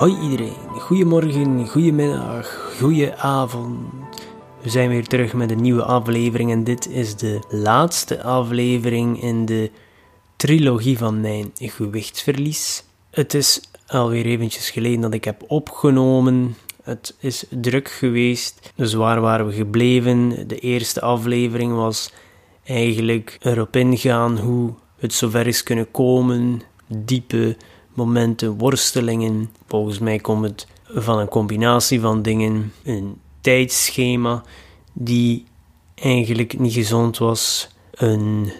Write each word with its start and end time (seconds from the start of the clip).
Hoi 0.00 0.18
iedereen, 0.22 0.54
goedemorgen, 0.78 1.68
goedemiddag, 1.68 2.74
goedenavond. 2.78 3.78
We 4.62 4.70
zijn 4.70 4.88
weer 4.88 5.06
terug 5.06 5.32
met 5.32 5.50
een 5.50 5.60
nieuwe 5.60 5.82
aflevering 5.82 6.50
en 6.50 6.64
dit 6.64 6.88
is 6.88 7.16
de 7.16 7.40
laatste 7.48 8.22
aflevering 8.22 9.22
in 9.22 9.46
de 9.46 9.70
trilogie 10.36 10.98
van 10.98 11.20
mijn 11.20 11.50
gewichtsverlies. 11.54 12.84
Het 13.10 13.34
is 13.34 13.60
alweer 13.86 14.26
eventjes 14.26 14.70
geleden 14.70 15.00
dat 15.00 15.14
ik 15.14 15.24
heb 15.24 15.42
opgenomen. 15.46 16.56
Het 16.82 17.16
is 17.18 17.44
druk 17.50 17.88
geweest, 17.88 18.72
dus 18.74 18.92
waar 18.94 19.20
waren 19.20 19.46
we 19.46 19.52
gebleven? 19.52 20.48
De 20.48 20.58
eerste 20.58 21.00
aflevering 21.00 21.74
was 21.74 22.12
eigenlijk 22.64 23.36
erop 23.40 23.76
ingaan 23.76 24.38
hoe 24.38 24.74
het 24.98 25.12
zover 25.12 25.46
is 25.46 25.62
kunnen 25.62 25.90
komen, 25.90 26.62
diepe 26.86 27.56
momenten, 28.04 28.58
worstelingen. 28.58 29.50
Volgens 29.66 29.98
mij 29.98 30.18
komt 30.18 30.44
het 30.44 30.66
van 30.84 31.18
een 31.18 31.28
combinatie 31.28 32.00
van 32.00 32.22
dingen. 32.22 32.72
Een 32.84 33.20
tijdschema 33.40 34.42
die 34.92 35.44
eigenlijk 35.94 36.58
niet 36.58 36.72
gezond 36.72 37.18
was. 37.18 37.68
Een 37.90 38.52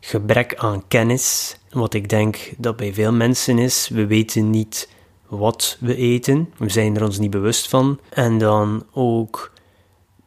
gebrek 0.00 0.54
aan 0.54 0.82
kennis. 0.88 1.56
Wat 1.70 1.94
ik 1.94 2.08
denk 2.08 2.52
dat 2.56 2.76
bij 2.76 2.94
veel 2.94 3.12
mensen 3.12 3.58
is. 3.58 3.88
We 3.88 4.06
weten 4.06 4.50
niet 4.50 4.88
wat 5.26 5.76
we 5.80 5.96
eten. 5.96 6.52
We 6.56 6.68
zijn 6.68 6.96
er 6.96 7.04
ons 7.04 7.18
niet 7.18 7.30
bewust 7.30 7.68
van. 7.68 8.00
En 8.08 8.38
dan 8.38 8.86
ook 8.92 9.52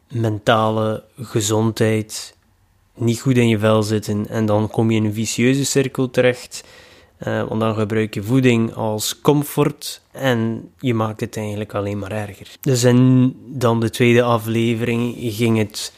mentale 0.08 1.04
gezondheid. 1.18 2.36
Niet 2.96 3.20
goed 3.20 3.36
in 3.36 3.48
je 3.48 3.58
vel 3.58 3.82
zitten. 3.82 4.28
En 4.28 4.46
dan 4.46 4.70
kom 4.70 4.90
je 4.90 4.96
in 4.96 5.04
een 5.04 5.14
vicieuze 5.14 5.64
cirkel 5.64 6.10
terecht 6.10 6.64
uh, 7.18 7.48
want 7.48 7.60
dan 7.60 7.74
gebruik 7.74 8.14
je 8.14 8.22
voeding 8.22 8.74
als 8.74 9.20
comfort 9.20 10.02
en 10.10 10.70
je 10.78 10.94
maakt 10.94 11.20
het 11.20 11.36
eigenlijk 11.36 11.74
alleen 11.74 11.98
maar 11.98 12.12
erger. 12.12 12.56
Dus 12.60 12.84
in 12.84 13.34
dan 13.46 13.80
de 13.80 13.90
tweede 13.90 14.22
aflevering 14.22 15.14
ging 15.18 15.58
het 15.58 15.92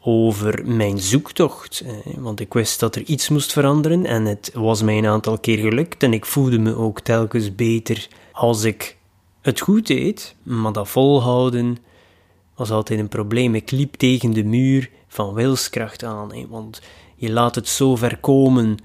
over 0.00 0.66
mijn 0.66 0.98
zoektocht. 0.98 1.84
Want 2.16 2.40
ik 2.40 2.52
wist 2.52 2.80
dat 2.80 2.96
er 2.96 3.02
iets 3.02 3.28
moest 3.28 3.52
veranderen 3.52 4.06
en 4.06 4.24
het 4.24 4.50
was 4.54 4.82
mij 4.82 4.98
een 4.98 5.06
aantal 5.06 5.38
keer 5.38 5.58
gelukt. 5.58 6.02
En 6.02 6.12
ik 6.12 6.26
voelde 6.26 6.58
me 6.58 6.76
ook 6.76 7.00
telkens 7.00 7.54
beter 7.54 8.08
als 8.32 8.64
ik 8.64 8.96
het 9.40 9.60
goed 9.60 9.86
deed. 9.86 10.34
Maar 10.42 10.72
dat 10.72 10.88
volhouden 10.88 11.78
was 12.54 12.70
altijd 12.70 12.98
een 12.98 13.08
probleem. 13.08 13.54
Ik 13.54 13.70
liep 13.70 13.94
tegen 13.94 14.32
de 14.32 14.44
muur 14.44 14.90
van 15.08 15.34
wilskracht 15.34 16.04
aan. 16.04 16.48
Want 16.48 16.80
je 17.16 17.30
laat 17.30 17.54
het 17.54 17.68
zo 17.68 17.96
ver 17.96 18.18
komen 18.18 18.76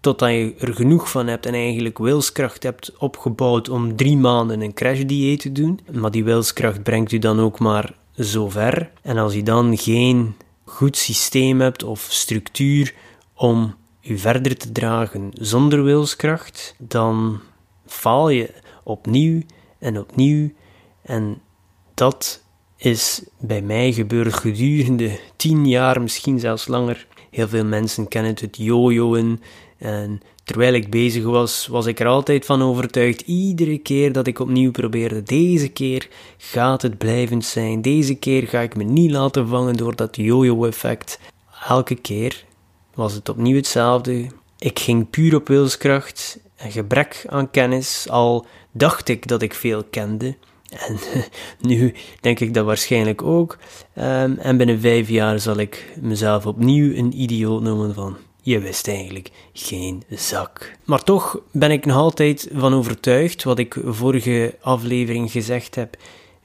totdat 0.00 0.30
je 0.30 0.54
er 0.58 0.74
genoeg 0.74 1.10
van 1.10 1.26
hebt 1.26 1.46
en 1.46 1.54
eigenlijk 1.54 1.98
wilskracht 1.98 2.62
hebt 2.62 2.96
opgebouwd 2.98 3.68
om 3.68 3.96
drie 3.96 4.16
maanden 4.16 4.60
een 4.60 4.74
crashdieet 4.74 5.40
te 5.40 5.52
doen. 5.52 5.80
Maar 5.92 6.10
die 6.10 6.24
wilskracht 6.24 6.82
brengt 6.82 7.12
u 7.12 7.18
dan 7.18 7.40
ook 7.40 7.58
maar 7.58 7.94
zo 8.18 8.48
ver. 8.48 8.90
En 9.02 9.18
als 9.18 9.34
je 9.34 9.42
dan 9.42 9.78
geen 9.78 10.34
goed 10.64 10.96
systeem 10.96 11.60
hebt 11.60 11.82
of 11.82 12.06
structuur 12.10 12.94
om 13.34 13.74
u 14.02 14.18
verder 14.18 14.56
te 14.56 14.72
dragen 14.72 15.30
zonder 15.32 15.84
wilskracht, 15.84 16.74
dan 16.78 17.40
faal 17.86 18.28
je 18.28 18.50
opnieuw 18.84 19.42
en 19.78 19.98
opnieuw. 19.98 20.50
En 21.02 21.40
dat 21.94 22.44
is 22.76 23.24
bij 23.38 23.62
mij 23.62 23.92
gebeurd 23.92 24.34
gedurende 24.34 25.20
tien 25.36 25.68
jaar, 25.68 26.02
misschien 26.02 26.38
zelfs 26.38 26.66
langer. 26.66 27.06
Heel 27.30 27.48
veel 27.48 27.64
mensen 27.64 28.08
kennen 28.08 28.34
het 28.40 28.56
jojoen 28.56 29.40
en 29.80 30.20
terwijl 30.44 30.74
ik 30.74 30.90
bezig 30.90 31.24
was, 31.24 31.66
was 31.66 31.86
ik 31.86 32.00
er 32.00 32.06
altijd 32.06 32.44
van 32.44 32.62
overtuigd, 32.62 33.20
iedere 33.20 33.78
keer 33.78 34.12
dat 34.12 34.26
ik 34.26 34.38
opnieuw 34.38 34.70
probeerde, 34.70 35.22
deze 35.22 35.68
keer 35.68 36.08
gaat 36.38 36.82
het 36.82 36.98
blijvend 36.98 37.44
zijn, 37.44 37.82
deze 37.82 38.14
keer 38.14 38.48
ga 38.48 38.60
ik 38.60 38.76
me 38.76 38.84
niet 38.84 39.10
laten 39.10 39.48
vangen 39.48 39.76
door 39.76 39.96
dat 39.96 40.16
yo-yo-effect. 40.16 41.18
Elke 41.68 41.94
keer 41.94 42.44
was 42.94 43.12
het 43.12 43.28
opnieuw 43.28 43.56
hetzelfde. 43.56 44.26
Ik 44.58 44.78
ging 44.78 45.10
puur 45.10 45.34
op 45.34 45.48
wilskracht 45.48 46.38
en 46.56 46.70
gebrek 46.70 47.24
aan 47.28 47.50
kennis, 47.50 48.06
al 48.08 48.46
dacht 48.70 49.08
ik 49.08 49.26
dat 49.26 49.42
ik 49.42 49.54
veel 49.54 49.84
kende. 49.84 50.36
En 50.70 50.98
nu 51.70 51.94
denk 52.20 52.40
ik 52.40 52.54
dat 52.54 52.64
waarschijnlijk 52.64 53.22
ook. 53.22 53.58
Um, 53.98 54.38
en 54.38 54.56
binnen 54.56 54.80
vijf 54.80 55.08
jaar 55.08 55.40
zal 55.40 55.56
ik 55.56 55.92
mezelf 56.00 56.46
opnieuw 56.46 56.96
een 56.96 57.20
idioot 57.20 57.62
noemen 57.62 57.94
van 57.94 58.16
je 58.42 58.58
wist 58.58 58.88
eigenlijk 58.88 59.30
geen 59.52 60.02
zak. 60.10 60.76
Maar 60.84 61.02
toch 61.02 61.40
ben 61.52 61.70
ik 61.70 61.86
nog 61.86 61.96
altijd 61.96 62.48
van 62.52 62.74
overtuigd, 62.74 63.42
wat 63.42 63.58
ik 63.58 63.76
vorige 63.84 64.56
aflevering 64.60 65.30
gezegd 65.30 65.74
heb. 65.74 65.96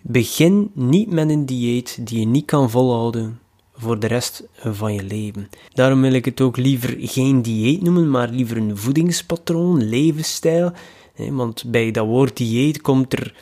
Begin 0.02 0.72
niet 0.74 1.12
met 1.12 1.30
een 1.30 1.46
dieet 1.46 1.98
die 2.08 2.20
je 2.20 2.26
niet 2.26 2.46
kan 2.46 2.70
volhouden 2.70 3.40
voor 3.76 4.00
de 4.00 4.08
rest 4.08 4.44
van 4.58 4.94
je 4.94 5.04
leven. 5.04 5.50
Daarom 5.74 6.02
wil 6.02 6.14
ik 6.14 6.26
het 6.26 6.42
ook 6.42 6.58
liever 6.58 6.96
geen 7.00 7.42
dieet 7.42 7.82
noemen, 7.82 8.10
maar 8.10 8.30
liever 8.30 8.58
een 8.58 8.78
voedingspatroon, 8.78 9.90
levensstijl. 9.90 10.72
Want 11.16 11.64
bij 11.68 11.92
dat 11.92 12.06
woord 12.06 12.38
dieet 12.38 12.82
komt 12.82 13.14
er 13.14 13.34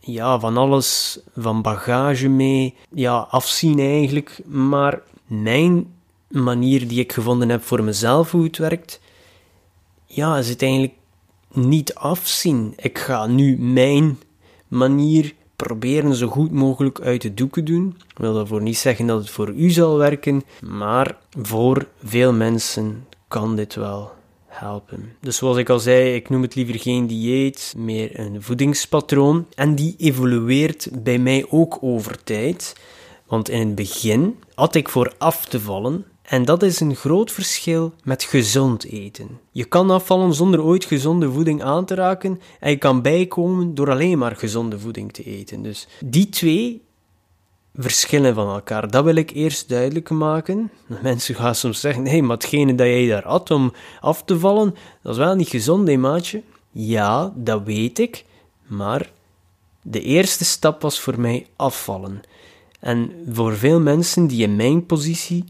ja, 0.00 0.40
van 0.40 0.56
alles, 0.56 1.18
van 1.36 1.62
bagage 1.62 2.28
mee, 2.28 2.74
ja, 2.92 3.16
afzien 3.30 3.78
eigenlijk. 3.78 4.40
Maar 4.46 5.02
mijn 5.26 5.86
manier 6.42 6.88
die 6.88 7.00
ik 7.00 7.12
gevonden 7.12 7.48
heb 7.48 7.62
voor 7.62 7.82
mezelf, 7.82 8.30
hoe 8.30 8.44
het 8.44 8.58
werkt, 8.58 9.00
ja, 10.06 10.38
is 10.38 10.48
het 10.48 10.62
eigenlijk 10.62 10.94
niet 11.52 11.94
afzien. 11.94 12.72
Ik 12.76 12.98
ga 12.98 13.26
nu 13.26 13.58
mijn 13.58 14.18
manier 14.68 15.34
proberen 15.56 16.14
zo 16.14 16.28
goed 16.28 16.52
mogelijk 16.52 17.00
uit 17.00 17.22
de 17.22 17.34
doeken 17.34 17.64
doen. 17.64 17.94
Ik 18.08 18.18
wil 18.18 18.34
daarvoor 18.34 18.62
niet 18.62 18.78
zeggen 18.78 19.06
dat 19.06 19.18
het 19.18 19.30
voor 19.30 19.48
u 19.48 19.70
zal 19.70 19.96
werken, 19.96 20.42
maar 20.60 21.18
voor 21.42 21.88
veel 22.04 22.32
mensen 22.32 23.06
kan 23.28 23.56
dit 23.56 23.74
wel 23.74 24.12
helpen. 24.46 25.12
Dus 25.20 25.36
zoals 25.36 25.56
ik 25.56 25.68
al 25.68 25.78
zei, 25.78 26.14
ik 26.14 26.28
noem 26.28 26.42
het 26.42 26.54
liever 26.54 26.78
geen 26.78 27.06
dieet, 27.06 27.74
meer 27.76 28.18
een 28.18 28.42
voedingspatroon. 28.42 29.46
En 29.54 29.74
die 29.74 29.94
evolueert 29.98 30.88
bij 31.02 31.18
mij 31.18 31.46
ook 31.48 31.78
over 31.80 32.24
tijd. 32.24 32.76
Want 33.26 33.48
in 33.48 33.58
het 33.58 33.74
begin 33.74 34.38
had 34.54 34.74
ik 34.74 34.88
voor 34.88 35.12
af 35.18 35.46
te 35.46 35.60
vallen 35.60 36.04
en 36.26 36.44
dat 36.44 36.62
is 36.62 36.80
een 36.80 36.96
groot 36.96 37.32
verschil 37.32 37.92
met 38.04 38.22
gezond 38.22 38.84
eten. 38.84 39.40
Je 39.50 39.64
kan 39.64 39.90
afvallen 39.90 40.34
zonder 40.34 40.62
ooit 40.62 40.84
gezonde 40.84 41.30
voeding 41.30 41.62
aan 41.62 41.84
te 41.84 41.94
raken 41.94 42.40
en 42.60 42.70
je 42.70 42.76
kan 42.76 43.02
bijkomen 43.02 43.74
door 43.74 43.90
alleen 43.90 44.18
maar 44.18 44.36
gezonde 44.36 44.78
voeding 44.78 45.12
te 45.12 45.22
eten. 45.22 45.62
Dus 45.62 45.88
die 46.04 46.28
twee 46.28 46.82
verschillen 47.74 48.34
van 48.34 48.48
elkaar. 48.48 48.90
Dat 48.90 49.04
wil 49.04 49.14
ik 49.14 49.30
eerst 49.30 49.68
duidelijk 49.68 50.10
maken. 50.10 50.70
Mensen 51.02 51.34
gaan 51.34 51.54
soms 51.54 51.80
zeggen: 51.80 52.02
nee, 52.02 52.22
maar 52.22 52.36
hetgene 52.36 52.74
dat 52.74 52.86
jij 52.86 53.06
daar 53.06 53.24
had 53.24 53.50
om 53.50 53.72
af 54.00 54.24
te 54.24 54.38
vallen, 54.38 54.74
dat 55.02 55.12
is 55.12 55.18
wel 55.18 55.34
niet 55.34 55.48
gezond, 55.48 55.88
hè, 55.88 55.96
maatje? 55.96 56.42
Ja, 56.70 57.32
dat 57.36 57.62
weet 57.62 57.98
ik, 57.98 58.24
maar 58.66 59.10
de 59.82 60.02
eerste 60.02 60.44
stap 60.44 60.82
was 60.82 61.00
voor 61.00 61.20
mij 61.20 61.46
afvallen. 61.56 62.20
En 62.80 63.12
voor 63.32 63.56
veel 63.56 63.80
mensen 63.80 64.26
die 64.26 64.42
in 64.42 64.56
mijn 64.56 64.86
positie 64.86 65.44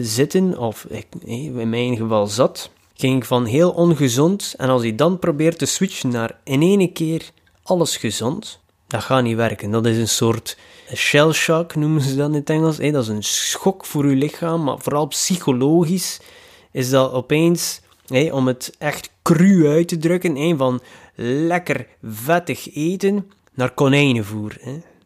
zitten, 0.00 0.58
of 0.58 0.86
in 1.24 1.68
mijn 1.68 1.96
geval 1.96 2.26
zat, 2.26 2.70
ging 2.94 3.16
ik 3.16 3.24
van 3.24 3.44
heel 3.44 3.70
ongezond 3.70 4.54
en 4.56 4.68
als 4.68 4.82
je 4.82 4.94
dan 4.94 5.18
probeert 5.18 5.58
te 5.58 5.66
switchen 5.66 6.10
naar 6.10 6.38
in 6.44 6.62
één 6.62 6.92
keer 6.92 7.30
alles 7.62 7.96
gezond, 7.96 8.60
dat 8.86 9.02
gaat 9.02 9.22
niet 9.22 9.36
werken. 9.36 9.70
Dat 9.70 9.86
is 9.86 9.96
een 9.96 10.08
soort 10.08 10.58
shell 10.94 11.32
shock, 11.32 11.74
noemen 11.74 12.02
ze 12.02 12.16
dat 12.16 12.28
in 12.28 12.34
het 12.34 12.50
Engels. 12.50 12.76
Dat 12.76 13.02
is 13.02 13.08
een 13.08 13.22
schok 13.22 13.84
voor 13.84 14.08
je 14.08 14.16
lichaam, 14.16 14.64
maar 14.64 14.78
vooral 14.78 15.06
psychologisch 15.06 16.20
is 16.72 16.90
dat 16.90 17.12
opeens, 17.12 17.80
om 18.30 18.46
het 18.46 18.74
echt 18.78 19.10
cru 19.22 19.68
uit 19.68 19.88
te 19.88 19.98
drukken, 19.98 20.58
van 20.58 20.80
lekker 21.14 21.86
vettig 22.02 22.74
eten 22.74 23.30
naar 23.54 23.70
konijnenvoer. 23.70 24.56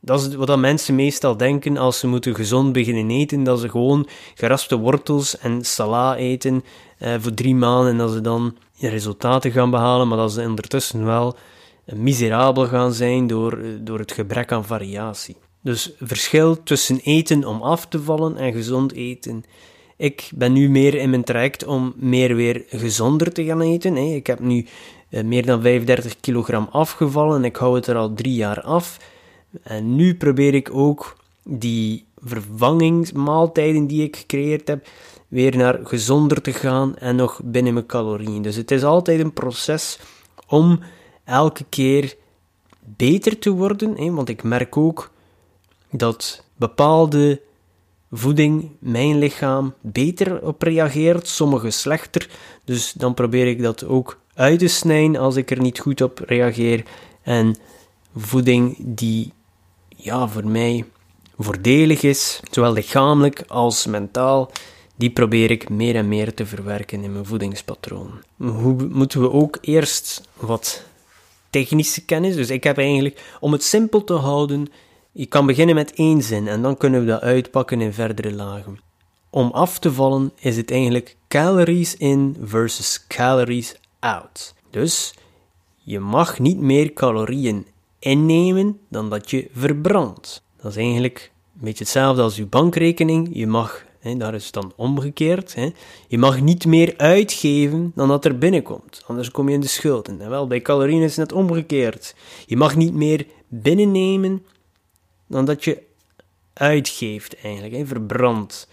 Dat 0.05 0.21
is 0.21 0.35
wat 0.35 0.59
mensen 0.59 0.95
meestal 0.95 1.37
denken 1.37 1.77
als 1.77 1.99
ze 1.99 2.07
moeten 2.07 2.35
gezond 2.35 2.73
beginnen 2.73 3.11
eten, 3.11 3.45
dat 3.45 3.61
ze 3.61 3.69
gewoon 3.69 4.09
geraspte 4.35 4.79
wortels 4.79 5.39
en 5.39 5.65
sala 5.65 6.17
eten 6.17 6.65
eh, 6.99 7.15
voor 7.19 7.35
drie 7.35 7.55
maanden 7.55 7.93
en 7.93 7.99
dat 7.99 8.11
ze 8.11 8.21
dan 8.21 8.57
resultaten 8.79 9.51
gaan 9.51 9.71
behalen, 9.71 10.09
maar 10.09 10.19
dat 10.19 10.33
ze 10.33 10.41
ondertussen 10.41 11.05
wel 11.05 11.37
miserabel 11.85 12.67
gaan 12.67 12.93
zijn 12.93 13.27
door, 13.27 13.59
door 13.81 13.99
het 13.99 14.13
gebrek 14.13 14.53
aan 14.53 14.65
variatie. 14.65 15.37
Dus 15.61 15.93
verschil 16.01 16.63
tussen 16.63 17.01
eten 17.03 17.45
om 17.45 17.63
af 17.63 17.87
te 17.87 18.03
vallen 18.03 18.37
en 18.37 18.53
gezond 18.53 18.93
eten. 18.93 19.45
Ik 19.97 20.31
ben 20.35 20.53
nu 20.53 20.71
meer 20.71 20.95
in 20.95 21.11
mijn 21.11 21.25
traject 21.25 21.65
om 21.65 21.93
meer 21.97 22.35
weer 22.35 22.65
gezonder 22.69 23.33
te 23.33 23.45
gaan 23.45 23.61
eten. 23.61 23.97
Ik 23.97 24.27
heb 24.27 24.41
nu 24.41 24.67
eh, 25.09 25.25
meer 25.25 25.47
dan 25.47 25.63
35 25.63 26.21
kilogram 26.21 26.69
afgevallen. 26.71 27.45
Ik 27.45 27.57
hou 27.57 27.75
het 27.75 27.87
er 27.87 27.97
al 27.97 28.15
drie 28.15 28.35
jaar 28.35 28.61
af. 28.61 28.99
En 29.63 29.97
nu 29.97 30.15
probeer 30.15 30.55
ik 30.55 30.75
ook 30.75 31.17
die 31.45 32.05
vervangingsmaaltijden 32.25 33.87
die 33.87 34.03
ik 34.03 34.17
gecreëerd 34.17 34.69
heb, 34.69 34.87
weer 35.29 35.57
naar 35.57 35.81
gezonder 35.83 36.43
te 36.43 36.53
gaan 36.53 36.97
en 36.97 37.17
nog 37.17 37.41
binnen 37.45 37.75
mijn 37.75 37.87
calorieën. 37.87 38.43
Dus 38.43 38.57
het 38.57 38.71
is 38.71 38.85
altijd 38.85 39.21
een 39.21 39.33
proces 39.33 39.99
om 40.47 40.81
elke 41.25 41.65
keer 41.69 42.17
beter 42.85 43.39
te 43.39 43.51
worden. 43.51 43.97
Hè? 43.97 44.11
Want 44.11 44.29
ik 44.29 44.43
merk 44.43 44.77
ook 44.77 45.11
dat 45.91 46.45
bepaalde 46.57 47.41
voeding 48.11 48.71
mijn 48.79 49.19
lichaam 49.19 49.75
beter 49.81 50.47
op 50.47 50.63
reageert, 50.63 51.29
sommige 51.29 51.71
slechter. 51.71 52.29
Dus 52.65 52.93
dan 52.93 53.15
probeer 53.15 53.47
ik 53.47 53.63
dat 53.63 53.85
ook 53.85 54.19
uit 54.35 54.59
te 54.59 54.69
snijden 54.69 55.21
als 55.21 55.37
ik 55.37 55.51
er 55.51 55.61
niet 55.61 55.79
goed 55.79 56.01
op 56.01 56.19
reageer. 56.19 56.85
En 57.23 57.57
voeding 58.17 58.77
die 58.79 59.33
ja, 60.03 60.29
voor 60.29 60.47
mij 60.47 60.85
voordelig 61.39 62.03
is, 62.03 62.41
zowel 62.51 62.73
lichamelijk 62.73 63.45
als 63.47 63.87
mentaal, 63.87 64.51
die 64.97 65.11
probeer 65.11 65.51
ik 65.51 65.69
meer 65.69 65.95
en 65.95 66.09
meer 66.09 66.35
te 66.35 66.47
verwerken 66.47 67.05
in 67.05 67.13
mijn 67.13 67.25
voedingspatroon. 67.25 68.11
Hoe 68.37 68.89
moeten 68.91 69.21
we 69.21 69.31
ook 69.31 69.59
eerst 69.61 70.29
wat 70.37 70.83
technische 71.51 72.05
kennis? 72.05 72.35
Dus 72.35 72.51
ik 72.51 72.65
heb 72.65 72.79
eigenlijk, 72.79 73.23
om 73.41 73.53
het 73.53 73.63
simpel 73.63 74.05
te 74.05 74.15
houden, 74.15 74.69
je 75.13 75.27
kan 75.27 75.47
beginnen 75.47 75.75
met 75.75 75.95
één 75.95 76.23
zin 76.23 76.49
en 76.49 76.63
dan 76.63 76.77
kunnen 76.77 77.01
we 77.01 77.07
dat 77.07 77.21
uitpakken 77.21 77.81
in 77.81 77.93
verdere 77.93 78.33
lagen. 78.33 78.81
Om 79.31 79.51
af 79.51 79.79
te 79.79 79.93
vallen 79.93 80.33
is 80.39 80.57
het 80.57 80.71
eigenlijk 80.71 81.17
calories 81.29 81.97
in 81.97 82.37
versus 82.43 83.07
calories 83.07 83.75
out. 83.99 84.55
Dus 84.71 85.15
je 85.77 86.01
mag 86.01 86.39
niet 86.39 86.59
meer 86.59 86.93
calorieën 86.93 87.67
innemen 88.03 88.79
dan 88.89 89.11
dat 89.11 89.31
je 89.31 89.49
verbrandt. 89.55 90.43
Dat 90.57 90.71
is 90.71 90.77
eigenlijk 90.77 91.33
een 91.55 91.65
beetje 91.65 91.85
hetzelfde 91.85 92.23
als 92.23 92.37
je 92.37 92.47
bankrekening. 92.47 93.29
Je 93.33 93.47
mag, 93.47 93.85
hè, 93.99 94.17
daar 94.17 94.35
is 94.35 94.45
het 94.45 94.55
dan 94.55 94.73
omgekeerd, 94.77 95.55
hè, 95.55 95.71
je 96.09 96.19
mag 96.19 96.41
niet 96.41 96.67
meer 96.67 96.95
uitgeven 96.97 97.93
dan 97.95 98.09
dat 98.09 98.25
er 98.25 98.39
binnenkomt. 98.39 99.03
Anders 99.07 99.31
kom 99.31 99.49
je 99.49 99.55
in 99.55 99.61
de 99.61 99.67
schulden. 99.67 100.21
En 100.21 100.31
wel, 100.31 100.47
bij 100.47 100.61
calorieën 100.61 101.03
is 101.03 101.17
het 101.17 101.31
net 101.31 101.39
omgekeerd. 101.39 102.15
Je 102.47 102.57
mag 102.57 102.77
niet 102.77 102.95
meer 102.95 103.27
binnennemen 103.49 104.45
dan 105.27 105.45
dat 105.45 105.65
je 105.65 105.83
uitgeeft 106.53 107.41
eigenlijk, 107.43 107.75
hè, 107.75 107.87
verbrandt. 107.87 108.69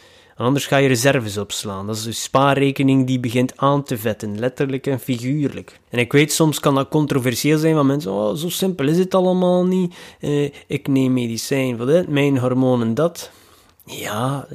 Anders 0.45 0.67
ga 0.67 0.77
je 0.77 0.87
reserves 0.87 1.37
opslaan. 1.37 1.87
Dat 1.87 1.95
is 1.95 2.05
een 2.05 2.13
spaarrekening 2.13 3.07
die 3.07 3.19
begint 3.19 3.57
aan 3.57 3.83
te 3.83 3.97
vetten, 3.97 4.39
letterlijk 4.39 4.87
en 4.87 4.99
figuurlijk. 4.99 5.79
En 5.89 5.99
ik 5.99 6.11
weet, 6.11 6.33
soms 6.33 6.59
kan 6.59 6.75
dat 6.75 6.89
controversieel 6.89 7.57
zijn, 7.57 7.75
van 7.75 7.85
mensen, 7.85 8.11
oh, 8.11 8.35
zo 8.35 8.49
simpel 8.49 8.87
is 8.87 8.97
het 8.97 9.15
allemaal 9.15 9.65
niet. 9.65 9.95
Eh, 10.19 10.51
ik 10.67 10.87
neem 10.87 11.13
medicijn 11.13 11.77
voor 11.77 11.85
dit, 11.85 12.07
mijn 12.07 12.37
hormonen 12.37 12.93
dat. 12.93 13.31
Ja, 13.85 14.47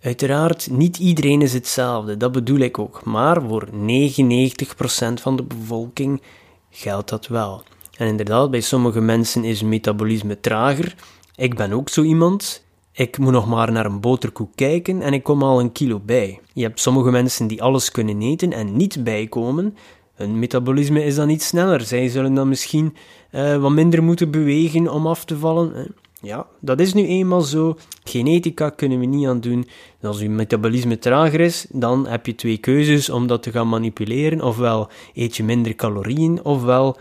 uiteraard, 0.00 0.70
niet 0.70 0.98
iedereen 0.98 1.42
is 1.42 1.52
hetzelfde, 1.52 2.16
dat 2.16 2.32
bedoel 2.32 2.58
ik 2.58 2.78
ook. 2.78 3.04
Maar 3.04 3.42
voor 3.42 3.68
99% 3.72 5.20
van 5.20 5.36
de 5.36 5.42
bevolking 5.42 6.22
geldt 6.70 7.08
dat 7.08 7.26
wel. 7.26 7.62
En 7.96 8.06
inderdaad, 8.06 8.50
bij 8.50 8.60
sommige 8.60 9.00
mensen 9.00 9.44
is 9.44 9.62
metabolisme 9.62 10.40
trager. 10.40 10.94
Ik 11.36 11.56
ben 11.56 11.72
ook 11.72 11.88
zo 11.88 12.02
iemand. 12.02 12.66
Ik 12.98 13.18
moet 13.18 13.32
nog 13.32 13.46
maar 13.48 13.72
naar 13.72 13.86
een 13.86 14.00
boterkoek 14.00 14.50
kijken 14.54 15.02
en 15.02 15.12
ik 15.12 15.22
kom 15.22 15.42
al 15.42 15.60
een 15.60 15.72
kilo 15.72 16.00
bij. 16.04 16.40
Je 16.52 16.62
hebt 16.62 16.80
sommige 16.80 17.10
mensen 17.10 17.46
die 17.46 17.62
alles 17.62 17.90
kunnen 17.90 18.22
eten 18.22 18.52
en 18.52 18.76
niet 18.76 19.04
bijkomen. 19.04 19.76
Hun 20.14 20.38
metabolisme 20.38 21.04
is 21.04 21.14
dan 21.14 21.26
niet 21.26 21.42
sneller. 21.42 21.80
Zij 21.80 22.08
zullen 22.08 22.34
dan 22.34 22.48
misschien 22.48 22.94
uh, 23.32 23.56
wat 23.56 23.70
minder 23.70 24.02
moeten 24.02 24.30
bewegen 24.30 24.92
om 24.92 25.06
af 25.06 25.24
te 25.24 25.38
vallen. 25.38 25.94
Ja, 26.20 26.46
dat 26.60 26.80
is 26.80 26.94
nu 26.94 27.06
eenmaal 27.06 27.40
zo. 27.40 27.76
Genetica 28.04 28.70
kunnen 28.70 28.98
we 28.98 29.06
niet 29.06 29.26
aan 29.26 29.40
doen. 29.40 29.68
Als 30.02 30.20
je 30.20 30.30
metabolisme 30.30 30.98
trager 30.98 31.40
is, 31.40 31.66
dan 31.70 32.06
heb 32.06 32.26
je 32.26 32.34
twee 32.34 32.58
keuzes 32.58 33.10
om 33.10 33.26
dat 33.26 33.42
te 33.42 33.50
gaan 33.50 33.68
manipuleren. 33.68 34.42
Ofwel 34.42 34.88
eet 35.14 35.36
je 35.36 35.44
minder 35.44 35.74
calorieën, 35.74 36.44
ofwel 36.44 36.96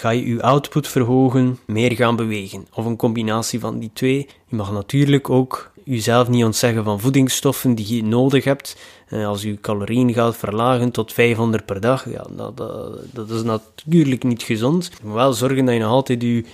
ga 0.00 0.10
je 0.10 0.26
je 0.26 0.42
output 0.42 0.88
verhogen, 0.88 1.58
meer 1.66 1.92
gaan 1.92 2.16
bewegen. 2.16 2.66
Of 2.74 2.84
een 2.84 2.96
combinatie 2.96 3.60
van 3.60 3.78
die 3.78 3.90
twee. 3.92 4.28
Je 4.46 4.56
mag 4.56 4.72
natuurlijk 4.72 5.30
ook 5.30 5.70
jezelf 5.84 6.28
niet 6.28 6.44
ontzeggen 6.44 6.84
van 6.84 7.00
voedingsstoffen 7.00 7.74
die 7.74 7.96
je 7.96 8.04
nodig 8.04 8.44
hebt. 8.44 8.76
Eh, 9.08 9.26
als 9.26 9.42
je 9.42 9.60
calorieën 9.60 10.12
gaat 10.12 10.36
verlagen 10.36 10.90
tot 10.90 11.12
500 11.12 11.64
per 11.64 11.80
dag, 11.80 12.10
ja, 12.10 12.26
dat, 12.30 12.56
dat, 12.56 12.98
dat 13.12 13.30
is 13.30 13.42
natuurlijk 13.42 14.22
niet 14.22 14.42
gezond. 14.42 14.90
Moet 15.02 15.14
wel 15.14 15.32
zorgen 15.32 15.64
dat 15.64 15.74
je 15.74 15.80
nog 15.80 15.90
altijd 15.90 16.22
je 16.22 16.44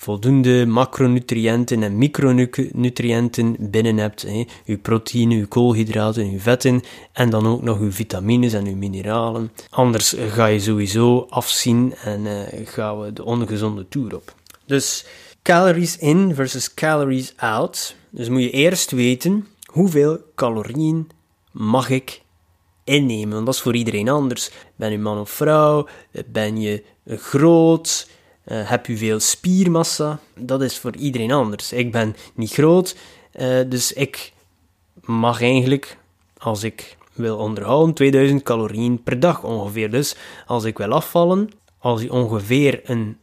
voldoende 0.00 0.66
macronutriënten 0.66 1.82
en 1.82 1.98
micronutriënten 1.98 3.56
binnen 3.58 3.96
hebt. 3.96 4.22
Hè. 4.22 4.44
Uw 4.66 4.78
proteïne, 4.78 5.34
uw 5.34 5.48
koolhydraten, 5.48 6.30
uw 6.30 6.38
vetten 6.38 6.82
en 7.12 7.30
dan 7.30 7.46
ook 7.46 7.62
nog 7.62 7.78
uw 7.78 7.92
vitamines 7.92 8.52
en 8.52 8.66
uw 8.66 8.76
mineralen. 8.76 9.52
Anders 9.70 10.14
ga 10.28 10.46
je 10.46 10.60
sowieso 10.60 11.26
afzien 11.28 11.94
en 12.04 12.20
uh, 12.20 12.40
gaan 12.64 13.00
we 13.00 13.12
de 13.12 13.24
ongezonde 13.24 13.88
toer 13.88 14.14
op. 14.14 14.34
Dus 14.66 15.06
calories 15.42 15.98
in 15.98 16.34
versus 16.34 16.74
calories 16.74 17.32
out. 17.36 17.96
Dus 18.10 18.28
moet 18.28 18.42
je 18.42 18.50
eerst 18.50 18.90
weten 18.90 19.46
hoeveel 19.64 20.18
calorieën 20.34 21.10
mag 21.52 21.90
ik 21.90 22.22
innemen. 22.84 23.34
Want 23.34 23.46
dat 23.46 23.54
is 23.54 23.60
voor 23.60 23.76
iedereen 23.76 24.08
anders. 24.08 24.50
Ben 24.76 24.90
je 24.90 24.98
man 24.98 25.20
of 25.20 25.30
vrouw? 25.30 25.86
Ben 26.26 26.60
je 26.60 26.82
groot? 27.06 28.08
Uh, 28.48 28.68
heb 28.68 28.86
je 28.86 28.96
veel 28.96 29.20
spiermassa? 29.20 30.20
Dat 30.34 30.62
is 30.62 30.78
voor 30.78 30.96
iedereen 30.96 31.32
anders. 31.32 31.72
Ik 31.72 31.92
ben 31.92 32.16
niet 32.34 32.52
groot, 32.52 32.96
uh, 33.40 33.60
dus 33.68 33.92
ik 33.92 34.32
mag 35.00 35.42
eigenlijk, 35.42 35.98
als 36.38 36.62
ik 36.62 36.96
wil 37.12 37.36
onderhouden, 37.36 37.94
2000 37.94 38.42
calorieën 38.42 39.02
per 39.02 39.20
dag 39.20 39.44
ongeveer. 39.44 39.90
Dus 39.90 40.16
als 40.46 40.64
ik 40.64 40.78
wil 40.78 40.92
afvallen, 40.92 41.50
als 41.78 42.02
je 42.02 42.12
ongeveer 42.12 42.80
een 42.84 43.16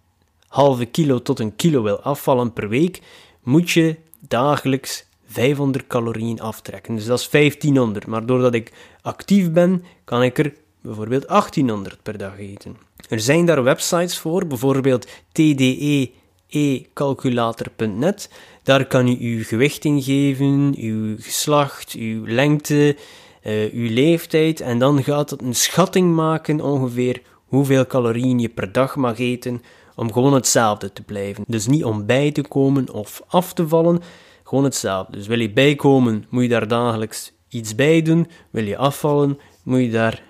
halve 0.48 0.86
kilo 0.86 1.22
tot 1.22 1.40
een 1.40 1.56
kilo 1.56 1.84
wil 1.84 2.02
afvallen 2.02 2.54
per 2.54 2.70
week, 2.70 3.02
moet 3.44 3.72
je 3.72 3.96
dagelijks 4.20 5.06
500 5.28 5.88
calorieën 5.88 6.42
aftrekken. 6.42 6.96
Dus 6.96 7.06
dat 7.06 7.20
is 7.20 7.30
1500. 7.30 8.08
Maar 8.08 8.26
doordat 8.26 8.54
ik 8.54 8.72
actief 9.02 9.52
ben, 9.52 9.84
kan 10.04 10.24
ik 10.24 10.38
er 10.38 10.54
bijvoorbeeld 10.82 11.28
1800 11.28 12.04
per 12.04 12.18
dag 12.18 12.40
eten. 12.40 12.78
Er 13.10 13.20
zijn 13.20 13.46
daar 13.46 13.64
websites 13.64 14.18
voor, 14.18 14.48
bijvoorbeeld 14.48 15.08
tde-calculator.net. 15.32 18.30
Daar 18.64 18.86
kan 18.86 19.08
u 19.08 19.18
uw 19.20 19.44
gewicht 19.44 19.86
ingeven, 19.86 20.76
uw 20.78 21.16
geslacht, 21.20 21.94
uw 21.94 22.28
lengte, 22.28 22.98
uh, 23.44 23.74
uw 23.74 23.94
leeftijd 23.94 24.62
en 24.62 24.80
dan 24.80 25.04
gaat 25.04 25.30
het 25.30 25.42
een 25.42 25.56
schatting 25.56 26.16
maken 26.16 26.62
ongeveer 26.62 27.22
hoeveel 27.46 27.88
calorieën 27.88 28.40
je 28.40 28.50
per 28.50 28.72
dag 28.72 28.96
mag 28.96 29.20
eten 29.20 29.62
om 29.96 30.14
gewoon 30.14 30.34
hetzelfde 30.34 30.94
te 30.94 31.04
blijven. 31.04 31.44
Dus 31.48 31.68
niet 31.68 31.84
om 31.84 32.06
bij 32.06 32.32
te 32.32 32.42
komen 32.42 32.94
of 32.94 33.22
af 33.28 33.54
te 33.54 33.68
vallen, 33.68 34.02
gewoon 34.44 34.64
hetzelfde. 34.64 35.18
Dus 35.18 35.28
wil 35.28 35.40
je 35.40 35.52
bijkomen, 35.52 36.26
moet 36.30 36.44
je 36.44 36.50
daar 36.50 36.68
dagelijks 36.68 37.34
iets 37.50 37.76
bij 37.76 38.02
doen. 38.02 38.28
Wil 38.50 38.64
je 38.64 38.78
afvallen, 38.78 39.40
moet 39.64 39.80
je 39.80 39.90
daar 39.90 40.24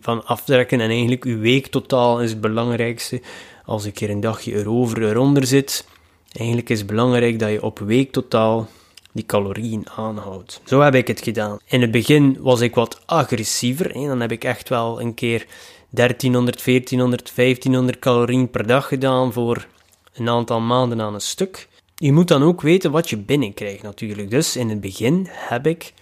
van 0.00 0.26
aftrekken. 0.26 0.80
En 0.80 0.90
eigenlijk 0.90 1.24
uw 1.24 1.38
week 1.38 1.66
totaal 1.66 2.20
is 2.20 2.30
het 2.30 2.40
belangrijkste. 2.40 3.20
Als 3.64 3.84
ik 3.84 3.98
hier 3.98 4.10
een 4.10 4.20
dagje 4.20 4.52
erover 4.52 5.02
eronder 5.02 5.46
zit, 5.46 5.86
eigenlijk 6.32 6.68
is 6.68 6.78
het 6.78 6.86
belangrijk 6.86 7.38
dat 7.38 7.50
je 7.50 7.62
op 7.62 7.78
week 7.78 8.12
totaal 8.12 8.68
die 9.12 9.26
calorieën 9.26 9.86
aanhoudt. 9.96 10.60
Zo 10.64 10.80
heb 10.80 10.94
ik 10.94 11.06
het 11.06 11.20
gedaan. 11.20 11.58
In 11.66 11.80
het 11.80 11.90
begin 11.90 12.36
was 12.40 12.60
ik 12.60 12.74
wat 12.74 13.00
agressiever. 13.04 13.94
Hè. 13.94 14.06
Dan 14.06 14.20
heb 14.20 14.32
ik 14.32 14.44
echt 14.44 14.68
wel 14.68 15.00
een 15.00 15.14
keer 15.14 15.46
1300, 15.90 16.64
1400, 16.64 17.34
1500 17.34 17.98
calorieën 17.98 18.50
per 18.50 18.66
dag 18.66 18.88
gedaan 18.88 19.32
voor 19.32 19.66
een 20.14 20.28
aantal 20.28 20.60
maanden 20.60 21.00
aan 21.00 21.14
een 21.14 21.20
stuk. 21.20 21.68
Je 21.94 22.12
moet 22.12 22.28
dan 22.28 22.42
ook 22.42 22.60
weten 22.60 22.90
wat 22.90 23.10
je 23.10 23.16
binnenkrijgt 23.16 23.82
natuurlijk. 23.82 24.30
Dus 24.30 24.56
in 24.56 24.68
het 24.68 24.80
begin 24.80 25.26
heb 25.30 25.66
ik 25.66 25.92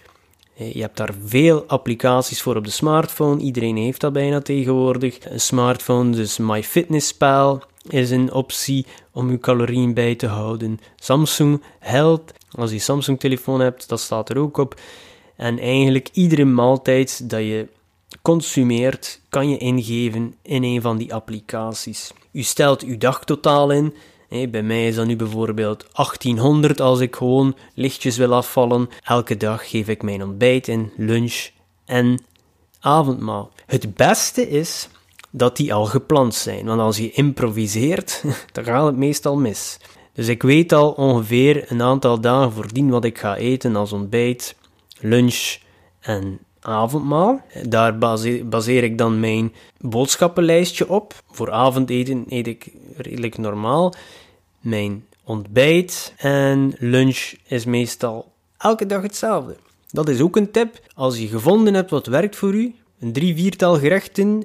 je 0.55 0.81
hebt 0.81 0.97
daar 0.97 1.13
veel 1.25 1.63
applicaties 1.67 2.41
voor 2.41 2.55
op 2.55 2.63
de 2.63 2.71
smartphone. 2.71 3.41
Iedereen 3.41 3.77
heeft 3.77 4.01
dat 4.01 4.13
bijna 4.13 4.41
tegenwoordig. 4.41 5.29
Een 5.29 5.39
smartphone, 5.39 6.09
dus 6.09 6.37
MyFitnessPal. 6.37 7.61
is 7.89 8.11
een 8.11 8.33
optie 8.33 8.85
om 9.11 9.31
je 9.31 9.39
calorieën 9.39 9.93
bij 9.93 10.15
te 10.15 10.27
houden. 10.27 10.79
Samsung 10.95 11.61
Health, 11.79 12.33
als 12.51 12.71
je 12.71 12.79
Samsung 12.79 13.19
telefoon 13.19 13.59
hebt, 13.59 13.89
dat 13.89 13.99
staat 13.99 14.29
er 14.29 14.37
ook 14.37 14.57
op. 14.57 14.79
En 15.35 15.59
eigenlijk 15.59 16.09
iedere 16.13 16.45
maaltijd 16.45 17.29
dat 17.29 17.39
je 17.39 17.67
consumeert, 18.21 19.21
kan 19.29 19.49
je 19.49 19.57
ingeven 19.57 20.35
in 20.41 20.63
een 20.63 20.81
van 20.81 20.97
die 20.97 21.13
applicaties. 21.13 22.13
U 22.31 22.41
stelt 22.41 22.83
uw 22.83 22.97
dagtotaal 22.97 23.71
in. 23.71 23.93
Bij 24.49 24.63
mij 24.63 24.87
is 24.87 24.95
dat 24.95 25.05
nu 25.05 25.15
bijvoorbeeld 25.15 25.85
1800 25.93 26.81
als 26.81 26.99
ik 26.99 27.15
gewoon 27.15 27.55
lichtjes 27.73 28.17
wil 28.17 28.33
afvallen. 28.33 28.89
Elke 29.03 29.37
dag 29.37 29.69
geef 29.69 29.87
ik 29.87 30.03
mijn 30.03 30.23
ontbijt 30.23 30.67
in, 30.67 30.91
lunch 30.97 31.49
en 31.85 32.19
avondmaal. 32.79 33.51
Het 33.65 33.95
beste 33.95 34.49
is 34.49 34.89
dat 35.29 35.57
die 35.57 35.73
al 35.73 35.85
gepland 35.85 36.35
zijn, 36.35 36.65
want 36.65 36.79
als 36.79 36.97
je 36.97 37.11
improviseert, 37.11 38.23
dan 38.51 38.63
gaat 38.63 38.85
het 38.85 38.97
meestal 38.97 39.37
mis. 39.37 39.79
Dus 40.13 40.27
ik 40.27 40.43
weet 40.43 40.71
al 40.71 40.91
ongeveer 40.91 41.71
een 41.71 41.81
aantal 41.81 42.21
dagen 42.21 42.51
voordien 42.51 42.89
wat 42.89 43.05
ik 43.05 43.17
ga 43.17 43.35
eten 43.35 43.75
als 43.75 43.93
ontbijt, 43.93 44.55
lunch 44.99 45.57
en 45.99 46.39
avondmaal. 46.59 47.41
Daar 47.67 47.97
baseer, 48.45 48.83
ik 48.83 48.97
dan 48.97 49.19
mijn 49.19 49.53
boodschappenlijstje 49.79 50.89
op. 50.89 51.13
Voor 51.31 51.51
avondeten 51.51 52.25
eet 52.29 52.47
ik 52.47 52.71
redelijk 52.97 53.37
normaal. 53.37 53.93
Mijn 54.63 55.05
ontbijt 55.23 56.13
en 56.17 56.73
lunch 56.79 57.33
is 57.47 57.65
meestal 57.65 58.31
elke 58.57 58.85
dag 58.85 59.01
hetzelfde. 59.01 59.55
Dat 59.89 60.09
is 60.09 60.21
ook 60.21 60.35
een 60.35 60.51
tip. 60.51 60.79
Als 60.95 61.17
je 61.17 61.27
gevonden 61.27 61.73
hebt 61.73 61.89
wat 61.89 62.05
werkt 62.05 62.35
voor 62.35 62.53
u, 62.53 62.75
een 62.99 63.13
drie, 63.13 63.35
viertal 63.35 63.77
gerechten, 63.77 64.43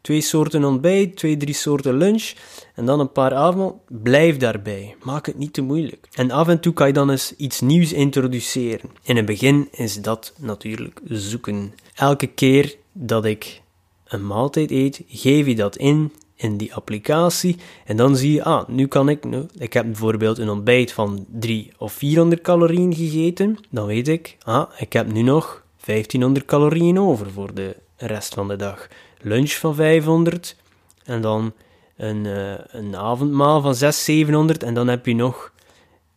twee 0.00 0.20
soorten 0.20 0.64
ontbijt, 0.64 1.16
twee, 1.16 1.36
drie 1.36 1.54
soorten 1.54 1.96
lunch 1.96 2.32
en 2.74 2.86
dan 2.86 3.00
een 3.00 3.12
paar 3.12 3.34
avond. 3.34 3.74
Blijf 3.88 4.36
daarbij. 4.36 4.96
Maak 5.02 5.26
het 5.26 5.38
niet 5.38 5.52
te 5.52 5.62
moeilijk. 5.62 6.08
En 6.12 6.30
af 6.30 6.48
en 6.48 6.60
toe 6.60 6.72
kan 6.72 6.86
je 6.86 6.92
dan 6.92 7.10
eens 7.10 7.36
iets 7.36 7.60
nieuws 7.60 7.92
introduceren. 7.92 8.90
In 9.02 9.16
het 9.16 9.26
begin 9.26 9.68
is 9.70 10.02
dat 10.02 10.32
natuurlijk 10.38 11.00
zoeken. 11.04 11.74
Elke 11.94 12.26
keer 12.26 12.76
dat 12.92 13.24
ik 13.24 13.62
een 14.06 14.26
maaltijd 14.26 14.70
eet, 14.70 15.02
geef 15.08 15.46
je 15.46 15.54
dat 15.54 15.76
in 15.76 16.12
in 16.36 16.56
die 16.56 16.74
applicatie. 16.74 17.56
En 17.84 17.96
dan 17.96 18.16
zie 18.16 18.32
je, 18.32 18.44
ah, 18.44 18.68
nu 18.68 18.86
kan 18.86 19.08
ik, 19.08 19.24
nu, 19.24 19.46
ik 19.58 19.72
heb 19.72 19.84
bijvoorbeeld 19.84 20.38
een 20.38 20.48
ontbijt 20.48 20.92
van 20.92 21.26
3 21.28 21.72
of 21.78 21.92
400 21.92 22.40
calorieën 22.42 22.94
gegeten. 22.94 23.58
Dan 23.70 23.86
weet 23.86 24.08
ik, 24.08 24.36
ah, 24.42 24.70
ik 24.78 24.92
heb 24.92 25.12
nu 25.12 25.22
nog 25.22 25.64
1500 25.84 26.44
calorieën 26.46 27.00
over 27.00 27.30
voor 27.30 27.54
de 27.54 27.76
rest 27.96 28.34
van 28.34 28.48
de 28.48 28.56
dag. 28.56 28.88
Lunch 29.20 29.52
van 29.52 29.74
500 29.74 30.56
en 31.04 31.20
dan 31.20 31.52
een, 31.96 32.24
uh, 32.24 32.54
een 32.66 32.96
avondmaal 32.96 33.60
van 33.60 33.74
600, 33.74 34.04
700 34.04 34.62
en 34.62 34.74
dan 34.74 34.88
heb 34.88 35.06
je 35.06 35.14
nog 35.14 35.52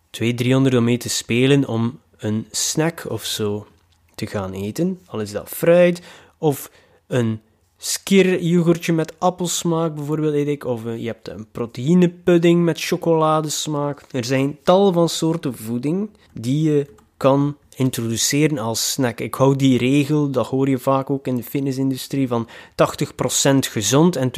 200, 0.09 0.43
300 0.43 0.75
om 0.75 0.83
mee 0.83 0.97
te 0.97 1.09
spelen 1.09 1.67
om 1.67 1.99
een 2.17 2.47
snack 2.51 3.05
of 3.07 3.23
zo 3.25 3.67
te 4.15 4.27
gaan 4.27 4.53
eten. 4.53 4.99
Al 5.05 5.21
is 5.21 5.31
dat 5.31 5.49
fruit 5.49 6.01
of 6.37 6.71
een 7.07 7.41
skir 7.81 8.93
met 8.93 9.13
appelsmaak 9.19 9.95
bijvoorbeeld 9.95 10.33
eet 10.33 10.47
ik. 10.47 10.65
Of 10.65 10.85
uh, 10.85 10.97
je 10.97 11.05
hebt 11.05 11.29
een 11.29 11.47
proteïnepudding 11.51 12.63
met 12.63 12.81
chocoladesmaak. 12.81 14.05
Er 14.11 14.23
zijn 14.25 14.57
tal 14.63 14.93
van 14.93 15.09
soorten 15.09 15.55
voeding 15.55 16.09
die 16.33 16.71
je 16.71 16.87
kan 17.17 17.57
introduceren 17.75 18.57
als 18.57 18.91
snack. 18.91 19.19
Ik 19.19 19.33
hou 19.33 19.55
die 19.55 19.77
regel, 19.77 20.29
dat 20.29 20.47
hoor 20.47 20.69
je 20.69 20.77
vaak 20.77 21.09
ook 21.09 21.27
in 21.27 21.35
de 21.35 21.43
fitnessindustrie, 21.43 22.27
van 22.27 22.47
80% 22.47 22.53
gezond 23.59 24.15
en 24.15 24.31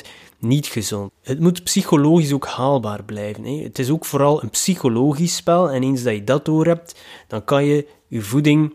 20% 0.00 0.06
niet 0.38 0.66
gezond. 0.66 1.10
Het 1.22 1.40
moet 1.40 1.64
psychologisch 1.64 2.32
ook 2.32 2.46
haalbaar 2.46 3.04
blijven. 3.04 3.44
Hè. 3.44 3.62
Het 3.62 3.78
is 3.78 3.90
ook 3.90 4.04
vooral 4.04 4.42
een 4.42 4.50
psychologisch 4.50 5.36
spel 5.36 5.70
en 5.70 5.82
eens 5.82 6.02
dat 6.02 6.14
je 6.14 6.24
dat 6.24 6.44
door 6.44 6.66
hebt, 6.66 7.00
dan 7.28 7.44
kan 7.44 7.64
je 7.64 7.86
je 8.08 8.20
voeding 8.20 8.74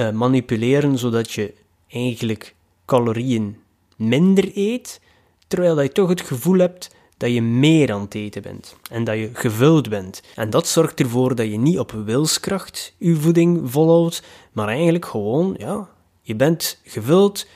uh, 0.00 0.10
manipuleren 0.10 0.98
zodat 0.98 1.32
je 1.32 1.54
eigenlijk 1.88 2.54
calorieën 2.84 3.56
minder 3.96 4.50
eet, 4.54 5.00
terwijl 5.46 5.80
je 5.80 5.92
toch 5.92 6.08
het 6.08 6.20
gevoel 6.20 6.58
hebt 6.58 6.94
dat 7.16 7.32
je 7.32 7.42
meer 7.42 7.92
aan 7.92 8.00
het 8.00 8.14
eten 8.14 8.42
bent 8.42 8.76
en 8.90 9.04
dat 9.04 9.16
je 9.16 9.30
gevuld 9.32 9.88
bent. 9.88 10.22
En 10.34 10.50
dat 10.50 10.66
zorgt 10.66 11.00
ervoor 11.00 11.34
dat 11.34 11.46
je 11.46 11.58
niet 11.58 11.78
op 11.78 11.90
wilskracht 11.90 12.94
je 12.98 13.16
voeding 13.16 13.70
volhoudt, 13.70 14.22
maar 14.52 14.68
eigenlijk 14.68 15.06
gewoon, 15.06 15.54
ja, 15.58 15.88
je 16.20 16.36
bent 16.36 16.80
gevuld, 16.84 17.46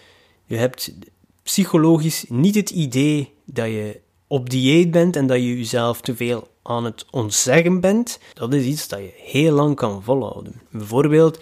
je 0.44 0.56
hebt 0.56 0.94
psychologisch 1.42 2.24
niet 2.28 2.54
het 2.54 2.70
idee 2.70 3.32
dat 3.44 3.66
je 3.66 4.00
op 4.26 4.50
dieet 4.50 4.90
bent 4.90 5.16
en 5.16 5.26
dat 5.26 5.36
je 5.36 5.56
jezelf 5.56 6.00
te 6.00 6.16
veel 6.16 6.48
aan 6.62 6.84
het 6.84 7.04
ontzeggen 7.10 7.80
bent. 7.80 8.18
Dat 8.34 8.54
is 8.54 8.64
iets 8.64 8.88
dat 8.88 8.98
je 8.98 9.12
heel 9.16 9.52
lang 9.52 9.76
kan 9.76 10.02
volhouden. 10.02 10.60
Bijvoorbeeld, 10.70 11.38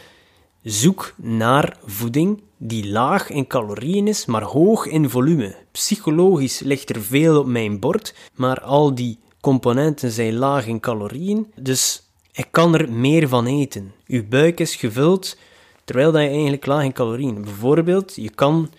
zoek 0.64 1.14
naar 1.16 1.76
voeding 1.85 2.42
die 2.56 2.88
laag 2.88 3.30
in 3.30 3.47
calorieën 3.47 4.09
is, 4.09 4.26
maar 4.26 4.42
hoog 4.42 4.87
in 4.87 5.11
volume. 5.11 5.56
Psychologisch 5.73 6.59
ligt 6.59 6.90
er 6.90 7.02
veel 7.02 7.38
op 7.38 7.47
mijn 7.47 7.80
bord, 7.80 8.14
maar 8.35 8.61
al 8.61 8.94
die 8.94 9.18
componenten 9.40 10.11
zijn 10.11 10.35
laag 10.35 10.66
in 10.66 10.80
calorieën, 10.80 11.47
dus 11.61 12.02
ik 12.33 12.47
kan 12.50 12.75
er 12.75 12.92
meer 12.92 13.28
van 13.28 13.47
eten. 13.47 13.92
Uw 14.06 14.28
buik 14.28 14.61
is 14.61 14.76
gevuld, 14.76 15.37
terwijl 15.85 16.12
dat 16.12 16.23
je 16.23 16.28
eigenlijk 16.28 16.66
laag 16.66 16.85
in 16.85 16.92
calorieën. 16.92 17.42
Bijvoorbeeld, 17.42 18.14
je 18.14 18.30
kan 18.30 18.71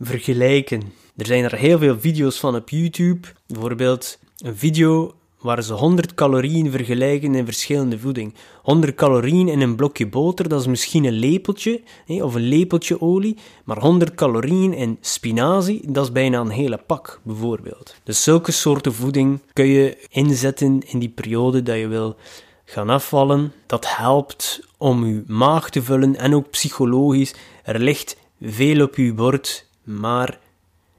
vergelijken. 0.00 0.82
Er 1.16 1.26
zijn 1.26 1.44
er 1.44 1.54
heel 1.54 1.78
veel 1.78 2.00
video's 2.00 2.38
van 2.40 2.54
op 2.54 2.68
YouTube. 2.68 3.28
Bijvoorbeeld 3.46 4.18
een 4.38 4.56
video 4.56 5.14
waar 5.44 5.62
ze 5.62 5.72
100 5.72 6.14
calorieën 6.14 6.70
vergelijken 6.70 7.34
in 7.34 7.44
verschillende 7.44 7.98
voeding. 7.98 8.34
100 8.62 8.94
calorieën 8.94 9.48
in 9.48 9.60
een 9.60 9.76
blokje 9.76 10.06
boter, 10.06 10.48
dat 10.48 10.60
is 10.60 10.66
misschien 10.66 11.04
een 11.04 11.12
lepeltje, 11.12 11.82
of 12.06 12.34
een 12.34 12.48
lepeltje 12.48 13.00
olie, 13.00 13.36
maar 13.64 13.78
100 13.78 14.14
calorieën 14.14 14.72
in 14.72 14.98
spinazie, 15.00 15.92
dat 15.92 16.04
is 16.04 16.12
bijna 16.12 16.40
een 16.40 16.50
hele 16.50 16.80
pak, 16.86 17.20
bijvoorbeeld. 17.22 17.94
Dus 18.04 18.22
zulke 18.22 18.52
soorten 18.52 18.94
voeding 18.94 19.40
kun 19.52 19.66
je 19.66 20.06
inzetten 20.10 20.80
in 20.86 20.98
die 20.98 21.08
periode 21.08 21.62
dat 21.62 21.76
je 21.76 21.86
wil 21.86 22.16
gaan 22.64 22.90
afvallen. 22.90 23.52
Dat 23.66 23.96
helpt 23.96 24.66
om 24.76 25.06
je 25.06 25.22
maag 25.26 25.70
te 25.70 25.82
vullen 25.82 26.16
en 26.16 26.34
ook 26.34 26.50
psychologisch. 26.50 27.34
Er 27.62 27.78
ligt 27.78 28.16
veel 28.40 28.82
op 28.82 28.96
je 28.96 29.14
bord, 29.14 29.66
maar 29.82 30.38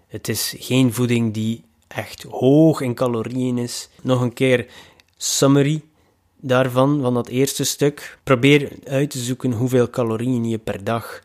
het 0.08 0.28
is 0.28 0.56
geen 0.58 0.94
voeding 0.94 1.34
die 1.34 1.64
echt 1.88 2.24
hoog 2.24 2.82
in 2.82 2.94
calorieën 2.94 3.58
is. 3.58 3.89
Nog 4.01 4.22
een 4.22 4.34
keer 4.34 4.68
summary 5.18 5.82
daarvan, 6.39 7.01
van 7.01 7.13
dat 7.13 7.27
eerste 7.27 7.63
stuk. 7.63 8.18
Probeer 8.24 8.72
uit 8.84 9.10
te 9.10 9.20
zoeken 9.20 9.51
hoeveel 9.51 9.89
calorieën 9.89 10.50
je 10.50 10.58
per 10.58 10.84
dag 10.84 11.22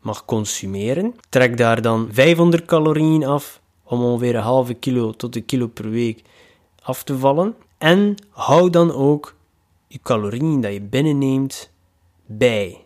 mag 0.00 0.24
consumeren. 0.24 1.14
Trek 1.28 1.56
daar 1.56 1.82
dan 1.82 2.08
500 2.12 2.64
calorieën 2.64 3.24
af 3.24 3.60
om 3.84 4.02
ongeveer 4.02 4.34
een 4.34 4.42
halve 4.42 4.74
kilo 4.74 5.12
tot 5.12 5.36
een 5.36 5.44
kilo 5.44 5.66
per 5.66 5.90
week 5.90 6.22
af 6.82 7.02
te 7.02 7.18
vallen. 7.18 7.54
En 7.78 8.14
hou 8.30 8.70
dan 8.70 8.92
ook 8.92 9.34
je 9.86 9.98
calorieën 10.02 10.60
dat 10.60 10.72
je 10.72 10.80
binnenneemt 10.80 11.70
bij. 12.26 12.78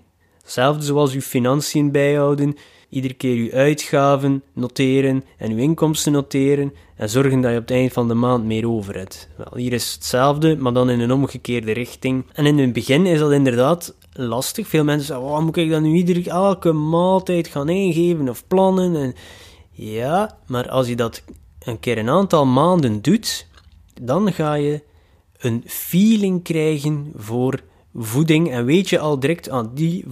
Hetzelfde 0.42 0.82
zoals 0.82 1.12
je 1.12 1.22
financiën 1.22 1.92
bijhouden 1.92 2.56
iedere 2.88 3.14
keer 3.14 3.34
je 3.34 3.52
uitgaven 3.52 4.42
noteren 4.52 5.24
en 5.36 5.56
je 5.56 5.62
inkomsten 5.62 6.12
noteren 6.12 6.74
en 6.98 7.10
zorgen 7.10 7.40
dat 7.40 7.50
je 7.50 7.56
op 7.56 7.62
het 7.62 7.76
eind 7.76 7.92
van 7.92 8.08
de 8.08 8.14
maand 8.14 8.44
meer 8.44 8.68
over 8.68 8.96
hebt. 8.96 9.28
Wel, 9.36 9.56
hier 9.56 9.72
is 9.72 9.92
hetzelfde, 9.92 10.56
maar 10.56 10.72
dan 10.72 10.90
in 10.90 11.00
een 11.00 11.12
omgekeerde 11.12 11.72
richting. 11.72 12.24
En 12.32 12.46
in 12.46 12.58
het 12.58 12.72
begin 12.72 13.06
is 13.06 13.18
dat 13.18 13.32
inderdaad 13.32 13.94
lastig. 14.12 14.68
Veel 14.68 14.84
mensen 14.84 15.06
zeggen, 15.06 15.26
oh, 15.26 15.38
moet 15.38 15.56
ik 15.56 15.70
dan 15.70 15.82
nu 15.82 15.94
iedere 15.94 16.30
elke 16.30 16.72
maaltijd 16.72 17.48
gaan 17.48 17.68
ingeven 17.68 18.28
of 18.28 18.46
plannen? 18.46 18.96
En 18.96 19.14
ja, 19.70 20.38
maar 20.46 20.68
als 20.68 20.88
je 20.88 20.96
dat 20.96 21.22
een 21.58 21.80
keer 21.80 21.98
een 21.98 22.08
aantal 22.08 22.46
maanden 22.46 23.02
doet, 23.02 23.46
dan 24.02 24.32
ga 24.32 24.54
je 24.54 24.82
een 25.38 25.62
feeling 25.66 26.42
krijgen 26.42 27.12
voor 27.16 27.60
voeding 27.94 28.50
en 28.50 28.64
weet 28.64 28.88
je 28.88 28.98
al 28.98 29.20
direct 29.20 29.50
aan 29.50 29.66
ah, 29.66 29.74
die 29.74 30.04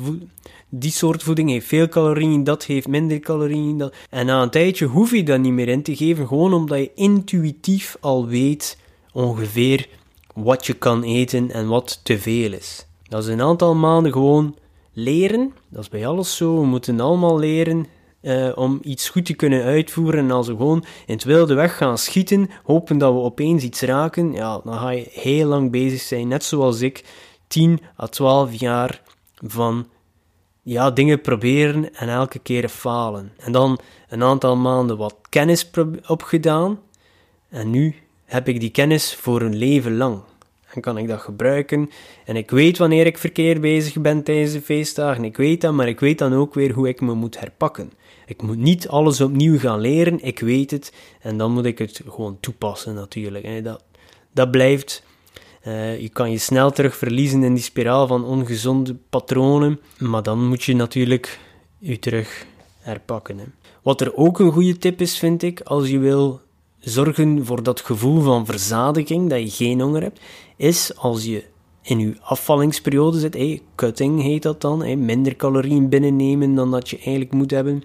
die 0.68 0.90
soort 0.90 1.22
voeding 1.22 1.50
heeft 1.50 1.66
veel 1.66 1.88
calorieën, 1.88 2.44
dat 2.44 2.64
heeft 2.64 2.88
minder 2.88 3.20
calorieën. 3.20 3.78
Dat... 3.78 3.94
En 4.10 4.26
na 4.26 4.42
een 4.42 4.50
tijdje 4.50 4.86
hoef 4.86 5.10
je 5.10 5.22
dat 5.22 5.40
niet 5.40 5.52
meer 5.52 5.68
in 5.68 5.82
te 5.82 5.96
geven, 5.96 6.26
gewoon 6.26 6.52
omdat 6.52 6.78
je 6.78 6.90
intuïtief 6.94 7.96
al 8.00 8.26
weet 8.26 8.78
ongeveer 9.12 9.88
wat 10.34 10.66
je 10.66 10.72
kan 10.72 11.02
eten 11.02 11.50
en 11.50 11.68
wat 11.68 12.00
te 12.02 12.18
veel 12.18 12.52
is. 12.52 12.86
Dat 13.08 13.22
is 13.22 13.28
een 13.28 13.42
aantal 13.42 13.74
maanden 13.74 14.12
gewoon 14.12 14.56
leren. 14.92 15.52
Dat 15.68 15.82
is 15.82 15.88
bij 15.88 16.06
alles 16.06 16.36
zo. 16.36 16.60
We 16.60 16.66
moeten 16.66 17.00
allemaal 17.00 17.38
leren 17.38 17.86
uh, 18.22 18.52
om 18.54 18.78
iets 18.82 19.08
goed 19.08 19.24
te 19.24 19.34
kunnen 19.34 19.62
uitvoeren. 19.62 20.20
En 20.20 20.30
als 20.30 20.46
we 20.46 20.56
gewoon 20.56 20.84
in 21.06 21.14
het 21.14 21.24
wilde 21.24 21.54
weg 21.54 21.76
gaan 21.76 21.98
schieten, 21.98 22.50
hopen 22.62 22.98
dat 22.98 23.12
we 23.12 23.18
opeens 23.18 23.62
iets 23.62 23.80
raken, 23.80 24.32
ja, 24.32 24.60
dan 24.64 24.78
ga 24.78 24.90
je 24.90 25.08
heel 25.10 25.48
lang 25.48 25.70
bezig 25.70 26.00
zijn. 26.00 26.28
Net 26.28 26.44
zoals 26.44 26.80
ik, 26.80 27.04
10 27.46 27.80
à 28.00 28.06
12 28.06 28.54
jaar 28.54 29.02
van 29.34 29.86
ja, 30.68 30.90
dingen 30.90 31.20
proberen 31.20 31.94
en 31.94 32.08
elke 32.08 32.38
keer 32.38 32.68
falen. 32.68 33.32
En 33.38 33.52
dan 33.52 33.78
een 34.08 34.22
aantal 34.22 34.56
maanden 34.56 34.96
wat 34.96 35.16
kennis 35.28 35.70
opgedaan. 36.06 36.80
En 37.48 37.70
nu 37.70 37.94
heb 38.24 38.48
ik 38.48 38.60
die 38.60 38.70
kennis 38.70 39.14
voor 39.14 39.40
een 39.42 39.56
leven 39.56 39.96
lang. 39.96 40.20
En 40.74 40.80
kan 40.80 40.98
ik 40.98 41.08
dat 41.08 41.20
gebruiken. 41.20 41.90
En 42.24 42.36
ik 42.36 42.50
weet 42.50 42.78
wanneer 42.78 43.06
ik 43.06 43.18
verkeerd 43.18 43.60
bezig 43.60 44.00
ben 44.00 44.22
tijdens 44.22 44.52
de 44.52 44.60
feestdagen. 44.60 45.24
Ik 45.24 45.36
weet 45.36 45.60
dat, 45.60 45.72
maar 45.72 45.88
ik 45.88 46.00
weet 46.00 46.18
dan 46.18 46.34
ook 46.34 46.54
weer 46.54 46.72
hoe 46.72 46.88
ik 46.88 47.00
me 47.00 47.14
moet 47.14 47.40
herpakken. 47.40 47.92
Ik 48.26 48.42
moet 48.42 48.58
niet 48.58 48.88
alles 48.88 49.20
opnieuw 49.20 49.58
gaan 49.58 49.80
leren, 49.80 50.22
ik 50.22 50.40
weet 50.40 50.70
het. 50.70 50.92
En 51.20 51.36
dan 51.36 51.52
moet 51.52 51.64
ik 51.64 51.78
het 51.78 52.00
gewoon 52.08 52.40
toepassen 52.40 52.94
natuurlijk. 52.94 53.64
Dat, 53.64 53.82
dat 54.32 54.50
blijft. 54.50 55.04
Uh, 55.66 56.00
je 56.00 56.08
kan 56.08 56.30
je 56.30 56.38
snel 56.38 56.70
terug 56.70 56.96
verliezen 56.96 57.42
in 57.42 57.54
die 57.54 57.62
spiraal 57.62 58.06
van 58.06 58.24
ongezonde 58.24 58.96
patronen. 59.10 59.80
Maar 59.98 60.22
dan 60.22 60.46
moet 60.46 60.62
je 60.62 60.74
natuurlijk 60.74 61.40
je 61.78 61.98
terug 61.98 62.46
herpakken. 62.78 63.38
Hè. 63.38 63.44
Wat 63.82 64.00
er 64.00 64.16
ook 64.16 64.38
een 64.38 64.52
goede 64.52 64.78
tip 64.78 65.00
is, 65.00 65.18
vind 65.18 65.42
ik, 65.42 65.60
als 65.60 65.88
je 65.88 65.98
wil 65.98 66.40
zorgen 66.78 67.44
voor 67.44 67.62
dat 67.62 67.80
gevoel 67.80 68.20
van 68.20 68.46
verzadiging, 68.46 69.30
dat 69.30 69.40
je 69.40 69.64
geen 69.64 69.80
honger 69.80 70.02
hebt, 70.02 70.20
is 70.56 70.96
als 70.96 71.24
je 71.24 71.44
in 71.82 71.98
je 71.98 72.16
afvallingsperiode 72.20 73.18
zit, 73.18 73.60
cutting 73.74 74.22
heet 74.22 74.42
dat 74.42 74.60
dan, 74.60 75.04
minder 75.04 75.36
calorieën 75.36 75.88
binnennemen 75.88 76.54
dan 76.54 76.70
dat 76.70 76.88
je 76.88 76.96
eigenlijk 76.96 77.32
moet 77.32 77.50
hebben, 77.50 77.82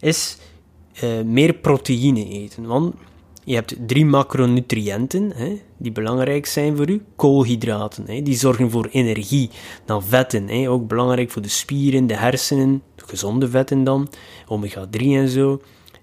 is 0.00 0.38
uh, 1.04 1.20
meer 1.22 1.54
proteïne 1.54 2.28
eten. 2.28 2.66
Want 2.66 2.94
je 3.50 3.56
hebt 3.56 3.76
drie 3.86 4.04
macronutriënten 4.04 5.32
hè, 5.34 5.60
die 5.76 5.92
belangrijk 5.92 6.46
zijn 6.46 6.76
voor 6.76 6.90
u. 6.90 7.02
Koolhydraten, 7.16 8.04
hè, 8.06 8.22
die 8.22 8.36
zorgen 8.36 8.70
voor 8.70 8.88
energie. 8.92 9.50
Dan 9.84 10.02
vetten, 10.02 10.48
hè, 10.48 10.70
ook 10.70 10.88
belangrijk 10.88 11.30
voor 11.30 11.42
de 11.42 11.48
spieren, 11.48 12.06
de 12.06 12.16
hersenen, 12.16 12.82
gezonde 12.96 13.48
vetten 13.48 13.84
dan, 13.84 14.08
omega-3 14.46 15.00
en 15.00 15.28
zo. 15.28 15.60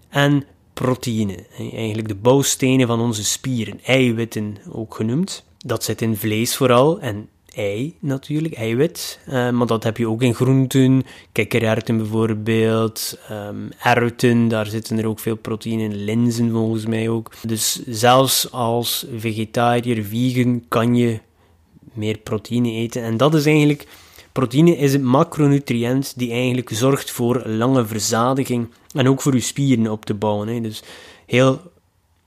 En 0.10 0.46
proteïne, 0.74 1.46
eigenlijk 1.58 2.08
de 2.08 2.16
bouwstenen 2.16 2.88
van 2.88 3.00
onze 3.00 3.24
spieren, 3.24 3.80
eiwitten 3.84 4.58
ook 4.72 4.96
genoemd. 4.96 5.46
Dat 5.58 5.84
zit 5.84 6.02
in 6.02 6.16
vlees 6.16 6.56
vooral 6.56 7.00
en 7.00 7.30
natuurlijk, 8.00 8.54
eiwit. 8.54 9.20
Uh, 9.28 9.50
maar 9.50 9.68
dat 9.68 9.84
heb 9.84 9.98
je 9.98 10.10
ook 10.10 10.22
in 10.22 10.36
groenten, 10.36 11.04
kikkererwten 11.32 11.98
bijvoorbeeld, 11.98 13.20
um, 13.32 13.70
erwten, 13.84 14.48
daar 14.48 14.66
zitten 14.66 14.98
er 14.98 15.08
ook 15.08 15.20
veel 15.20 15.36
proteïne 15.36 15.84
in, 15.84 15.96
linzen 15.96 16.52
volgens 16.52 16.86
mij 16.86 17.10
ook. 17.10 17.32
Dus 17.48 17.86
zelfs 17.86 18.52
als 18.52 19.06
vegetariër, 19.16 20.04
vegan, 20.04 20.64
kan 20.68 20.96
je 20.96 21.20
meer 21.94 22.18
proteïne 22.18 22.72
eten. 22.72 23.04
En 23.04 23.18
dat 23.18 23.34
is 23.34 23.46
eigenlijk, 23.46 23.88
proteïne 24.32 24.78
is 24.78 24.94
een 24.94 25.06
macronutriënt 25.06 26.14
die 26.18 26.32
eigenlijk 26.32 26.70
zorgt 26.70 27.12
voor 27.12 27.48
lange 27.48 27.86
verzadiging 27.86 28.68
en 28.94 29.08
ook 29.08 29.22
voor 29.22 29.34
je 29.34 29.40
spieren 29.40 29.92
op 29.92 30.06
te 30.06 30.14
bouwen. 30.14 30.64
Dus 30.64 30.84
heel 31.26 31.62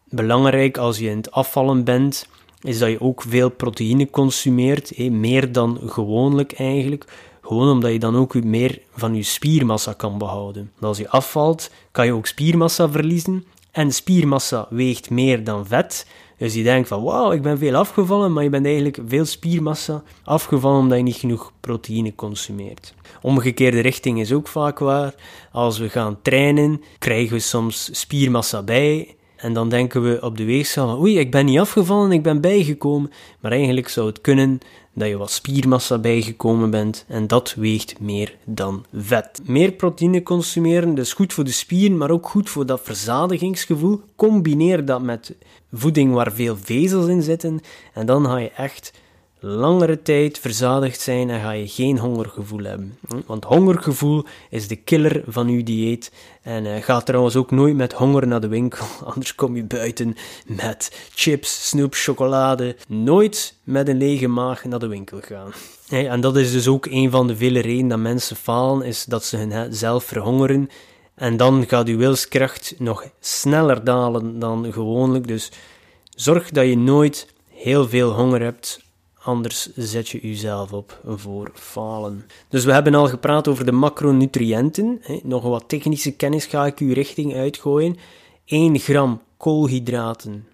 belangrijk 0.09 0.79
als 0.79 0.99
je 0.99 1.09
in 1.09 1.17
het 1.17 1.31
afvallen 1.31 1.85
bent, 1.85 2.29
is 2.63 2.79
dat 2.79 2.91
je 2.91 3.01
ook 3.01 3.23
veel 3.23 3.51
proteïne 3.51 4.11
consumeert, 4.11 4.99
meer 4.99 5.53
dan 5.53 5.81
gewoonlijk 5.87 6.53
eigenlijk. 6.53 7.05
Gewoon 7.43 7.71
omdat 7.71 7.93
je 7.93 7.99
dan 7.99 8.17
ook 8.17 8.45
meer 8.45 8.81
van 8.95 9.15
je 9.15 9.23
spiermassa 9.23 9.93
kan 9.93 10.19
behouden. 10.19 10.73
als 10.81 10.99
je 10.99 11.09
afvalt, 11.09 11.71
kan 11.93 12.07
je 12.07 12.13
ook 12.13 12.27
spiermassa 12.27 12.91
verliezen. 12.91 13.45
En 13.71 13.93
spiermassa 13.93 14.67
weegt 14.71 15.11
meer 15.11 15.45
dan 15.45 15.67
vet. 15.67 16.07
Dus 16.39 16.55
je 16.55 16.63
denkt 16.63 16.89
van 16.89 17.03
wauw, 17.03 17.33
ik 17.33 17.43
ben 17.43 17.59
veel 17.59 17.75
afgevallen, 17.75 18.33
maar 18.33 18.43
je 18.43 18.51
bent 18.51 18.65
eigenlijk 18.65 18.99
veel 19.07 19.25
spiermassa 19.25 20.03
afgevallen 20.25 20.81
omdat 20.81 20.99
je 20.99 21.05
niet 21.05 21.17
genoeg 21.17 21.53
proteïne 21.61 22.15
consumeert. 22.15 22.95
Omgekeerde 23.23 23.81
richting 23.81 24.21
is 24.21 24.33
ook 24.33 24.49
vaak 24.49 24.79
waar. 24.79 25.15
Als 25.53 25.79
we 25.79 25.89
gaan 25.89 26.19
trainen, 26.23 26.83
krijgen 26.99 27.33
we 27.33 27.41
soms 27.41 27.89
spiermassa 27.93 28.63
bij 28.63 29.15
en 29.41 29.53
dan 29.53 29.69
denken 29.69 30.03
we 30.03 30.19
op 30.23 30.37
de 30.37 30.45
weegschaal, 30.45 31.01
oei, 31.01 31.19
ik 31.19 31.31
ben 31.31 31.45
niet 31.45 31.59
afgevallen, 31.59 32.13
ik 32.13 32.23
ben 32.23 32.41
bijgekomen. 32.41 33.11
Maar 33.41 33.53
eigenlijk 33.53 33.89
zou 33.89 34.07
het 34.07 34.21
kunnen 34.21 34.61
dat 34.95 35.09
je 35.09 35.17
wat 35.17 35.31
spiermassa 35.31 35.99
bijgekomen 35.99 36.71
bent 36.71 37.05
en 37.09 37.27
dat 37.27 37.55
weegt 37.55 38.01
meer 38.01 38.35
dan 38.45 38.85
vet. 38.95 39.41
Meer 39.45 39.73
proteïne 39.73 40.23
consumeren, 40.23 40.95
dus 40.95 41.13
goed 41.13 41.33
voor 41.33 41.45
de 41.45 41.53
spieren, 41.53 41.97
maar 41.97 42.11
ook 42.11 42.29
goed 42.29 42.51
voor 42.51 42.67
dat 42.67 42.81
verzadigingsgevoel. 42.83 44.01
Combineer 44.17 44.85
dat 44.85 45.03
met 45.03 45.35
voeding 45.73 46.13
waar 46.13 46.33
veel 46.33 46.57
vezels 46.57 47.07
in 47.07 47.23
zitten 47.23 47.61
en 47.93 48.07
dan 48.07 48.25
ga 48.25 48.37
je 48.37 48.51
echt 48.51 48.93
langere 49.41 50.03
tijd 50.03 50.39
verzadigd 50.39 51.01
zijn 51.01 51.31
en 51.31 51.41
ga 51.41 51.51
je 51.51 51.69
geen 51.69 51.99
hongergevoel 51.99 52.65
hebben. 52.65 52.99
Want 53.27 53.45
hongergevoel 53.45 54.25
is 54.51 54.69
de 54.69 54.77
killer 54.77 55.23
van 55.27 55.49
uw 55.49 55.63
dieet. 55.63 56.13
En 56.43 56.65
uh, 56.65 56.83
ga 56.83 57.01
trouwens 57.01 57.37
ook 57.37 57.51
nooit 57.51 57.77
met 57.77 57.93
honger 57.93 58.27
naar 58.27 58.41
de 58.41 58.49
winkel, 58.49 58.87
anders 59.05 59.35
kom 59.35 59.57
je 59.57 59.65
buiten 59.65 60.17
met 60.47 61.09
chips, 61.15 61.69
snoep, 61.69 61.95
chocolade. 61.95 62.77
Nooit 62.89 63.55
met 63.65 63.89
een 63.89 63.99
lege 63.99 64.29
maag 64.29 64.65
naar 64.65 64.79
de 64.79 64.89
winkel 64.89 65.21
gaan. 65.21 65.53
en 66.15 66.21
dat 66.21 66.37
is 66.37 66.53
dus 66.53 66.69
ook 66.69 66.87
een 66.87 67.11
van 67.11 67.27
de 67.27 67.37
vele 67.37 67.61
redenen 67.61 67.89
dat 67.89 67.99
mensen 67.99 68.37
falen, 68.37 68.87
is 68.87 69.05
dat 69.05 69.25
ze 69.25 69.37
hunzelf 69.37 70.05
verhongeren. 70.05 70.69
En 71.15 71.37
dan 71.37 71.65
gaat 71.69 71.89
uw 71.89 71.97
wilskracht 71.97 72.75
nog 72.79 73.05
sneller 73.21 73.85
dalen 73.85 74.39
dan 74.39 74.73
gewoonlijk. 74.73 75.27
Dus 75.27 75.51
zorg 76.17 76.51
dat 76.51 76.67
je 76.67 76.77
nooit 76.77 77.33
heel 77.49 77.89
veel 77.89 78.11
honger 78.11 78.43
hebt 78.43 78.81
Anders 79.31 79.69
zet 79.75 80.09
je 80.09 80.19
jezelf 80.23 80.73
op 80.73 81.01
voor 81.05 81.51
falen. 81.55 82.27
Dus 82.49 82.65
we 82.65 82.73
hebben 82.73 82.95
al 82.95 83.09
gepraat 83.09 83.49
over 83.49 83.65
de 83.65 83.73
macronutriënten. 83.73 85.03
Nog 85.23 85.43
wat 85.43 85.65
technische 85.67 86.11
kennis 86.11 86.47
ga 86.47 86.67
ik 86.67 86.81
u 86.81 86.93
richting 86.93 87.35
uitgooien. 87.35 87.97
1 88.45 88.79
gram 88.79 89.23
koolhydraten 89.37 90.47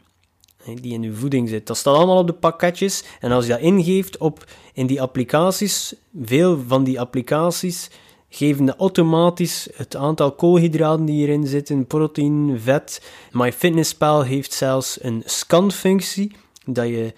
die 0.81 0.93
in 0.93 1.03
uw 1.03 1.15
voeding 1.15 1.49
zit. 1.49 1.67
Dat 1.67 1.77
staat 1.77 1.95
allemaal 1.95 2.19
op 2.19 2.27
de 2.27 2.33
pakketjes. 2.33 3.05
En 3.21 3.33
als 3.33 3.47
je 3.47 3.51
dat 3.51 3.61
ingeeft 3.61 4.19
op, 4.19 4.45
in 4.73 4.87
die 4.87 5.03
applicaties, 5.03 5.95
veel 6.23 6.61
van 6.67 6.85
die 6.85 7.01
applicaties 7.01 7.91
geven 8.29 8.77
automatisch 8.77 9.69
het 9.75 9.97
aantal 9.97 10.33
koolhydraten 10.33 11.05
die 11.05 11.17
hierin 11.17 11.47
zitten, 11.47 11.87
proteïne, 11.87 12.59
vet. 12.59 13.03
MyFitnessPal 13.33 14.23
heeft 14.23 14.53
zelfs 14.53 14.99
een 15.03 15.23
scanfunctie, 15.25 16.37
dat 16.65 16.87
je 16.87 17.12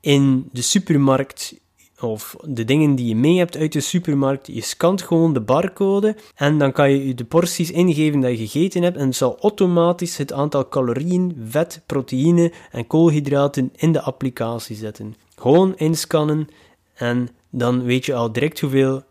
in 0.00 0.48
de 0.52 0.62
supermarkt 0.62 1.54
of 2.00 2.36
de 2.42 2.64
dingen 2.64 2.94
die 2.94 3.06
je 3.06 3.16
mee 3.16 3.38
hebt 3.38 3.56
uit 3.56 3.72
de 3.72 3.80
supermarkt, 3.80 4.46
je 4.46 4.60
scant 4.60 5.02
gewoon 5.02 5.32
de 5.32 5.40
barcode 5.40 6.16
en 6.34 6.58
dan 6.58 6.72
kan 6.72 6.90
je 6.90 7.14
de 7.14 7.24
porties 7.24 7.70
ingeven 7.70 8.20
dat 8.20 8.30
je 8.30 8.36
gegeten 8.36 8.82
hebt 8.82 8.96
en 8.96 9.06
het 9.06 9.16
zal 9.16 9.38
automatisch 9.40 10.16
het 10.16 10.32
aantal 10.32 10.68
calorieën, 10.68 11.36
vet, 11.48 11.82
proteïne 11.86 12.52
en 12.70 12.86
koolhydraten 12.86 13.72
in 13.76 13.92
de 13.92 14.00
applicatie 14.00 14.76
zetten. 14.76 15.14
Gewoon 15.36 15.76
inscannen 15.76 16.48
en 16.94 17.28
dan 17.50 17.82
weet 17.82 18.06
je 18.06 18.14
al 18.14 18.32
direct 18.32 18.60
hoeveel 18.60 19.02